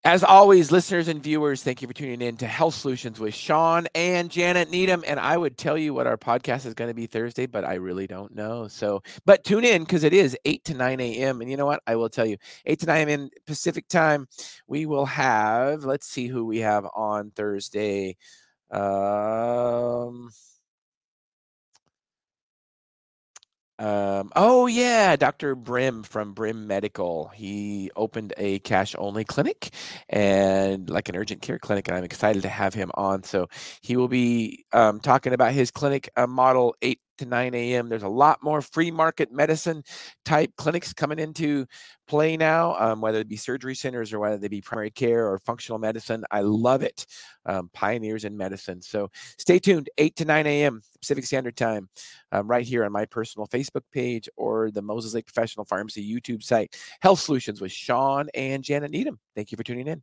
As 0.06 0.24
always, 0.24 0.72
listeners 0.72 1.10
and 1.10 1.22
viewers, 1.22 1.62
thank 1.62 1.82
you 1.82 1.88
for 1.90 1.94
tuning 1.94 2.22
in 2.22 2.38
to 2.38 2.48
Health 2.48 2.76
Solutions 2.76 3.20
with 3.20 3.34
Shawn 3.34 3.90
and 3.94 4.32
Janet 4.32 4.70
Needham. 4.70 5.04
And 5.06 5.20
I 5.20 5.36
would 5.36 5.58
tell 5.58 5.78
you 5.78 5.94
what 5.94 6.08
our 6.08 6.16
podcast 6.16 6.66
is 6.66 6.74
going 6.74 6.90
to 6.90 6.94
be 6.94 7.06
Thursday, 7.06 7.46
but 7.46 7.66
I 7.66 7.74
really 7.74 8.08
don't 8.08 8.34
know. 8.34 8.70
So, 8.70 9.04
but 9.26 9.44
tune 9.44 9.66
in 9.66 9.84
because 9.84 10.06
it 10.06 10.14
is 10.14 10.38
8 10.46 10.64
to 10.64 10.76
9 10.76 11.02
a.m. 11.02 11.42
And 11.42 11.52
you 11.52 11.58
know 11.58 11.66
what? 11.66 11.84
I 11.86 11.98
will 11.98 12.08
tell 12.08 12.26
you 12.26 12.38
8 12.66 12.80
to 12.80 12.86
9 12.86 13.10
a.m. 13.10 13.30
Pacific 13.46 13.90
time, 13.90 14.30
we 14.66 14.86
will 14.86 15.08
have, 15.08 15.84
let's 15.84 16.08
see 16.08 16.28
who 16.28 16.46
we 16.46 16.60
have 16.60 16.88
on 16.96 17.32
Thursday. 17.32 18.16
Um, 18.72 20.30
Um, 23.80 24.32
oh 24.36 24.66
yeah, 24.66 25.16
Dr. 25.16 25.56
Brim 25.56 26.04
from 26.04 26.34
Brim 26.34 26.66
Medical. 26.68 27.28
He 27.30 27.92
opened 27.96 28.34
a 28.38 28.60
cash 28.60 28.96
only 28.98 29.24
clinic 29.24 29.70
and 30.10 30.90
like 30.90 31.10
an 31.10 31.16
urgent 31.16 31.42
care 31.42 31.60
clinic, 31.60 31.88
and 31.88 31.96
I'm 31.98 32.04
excited 32.04 32.42
to 32.44 32.50
have 32.50 32.74
him 32.74 32.92
on. 32.96 33.24
So 33.24 33.50
he 33.82 33.96
will 33.96 34.08
be 34.08 34.66
um, 34.74 35.00
talking 35.00 35.34
about 35.34 35.54
his 35.54 35.70
clinic 35.72 36.10
uh, 36.18 36.26
model 36.28 36.76
eight 36.82 37.02
to 37.18 37.26
9 37.26 37.54
a.m. 37.54 37.90
There's 37.90 38.04
a 38.04 38.08
lot 38.08 38.44
more 38.44 38.62
free 38.62 38.92
market 38.92 39.32
medicine 39.32 39.84
type 40.26 40.52
clinics 40.58 40.94
coming 40.94 41.20
into 41.20 41.66
play 42.08 42.38
now, 42.38 42.76
um, 42.80 43.02
whether 43.02 43.20
it 43.20 43.28
be 43.28 43.36
surgery 43.36 43.76
centers 43.76 44.14
or 44.14 44.20
whether 44.20 44.38
they 44.38 44.48
be 44.48 44.62
primary 44.62 44.92
care 44.92 45.28
or 45.28 45.38
functional 45.40 45.80
medicine. 45.80 46.24
I 46.32 46.42
love 46.42 46.84
it. 46.84 47.06
Um, 47.46 47.70
pioneers 47.74 48.26
in 48.26 48.36
medicine. 48.36 48.82
So 48.82 49.10
stay 49.38 49.60
tuned, 49.60 49.90
8 49.98 50.16
to 50.18 50.26
9 50.26 50.48
a.m. 50.48 50.82
Pacific 51.00 51.26
Standard 51.26 51.56
Time, 51.56 51.90
um, 52.32 52.48
right 52.48 52.66
here 52.66 52.84
on 52.84 52.92
my 52.92 53.06
personal 53.06 53.48
Facebook 53.48 53.84
page 53.92 54.30
or 54.38 54.72
the 54.72 54.82
Moses 54.82 55.14
Lake 55.14 55.26
Professional 55.26 55.66
Pharmacy 55.66 56.08
YouTube 56.08 56.44
site. 56.44 56.76
Health 57.02 57.20
Solutions 57.20 57.62
with 57.62 57.72
Shawn 57.72 58.30
and 58.34 58.64
Janet 58.64 58.92
Needham. 58.92 59.20
Thank 59.36 59.52
you 59.52 59.56
for 59.56 59.64
tuning 59.64 59.88
in. 59.88 60.02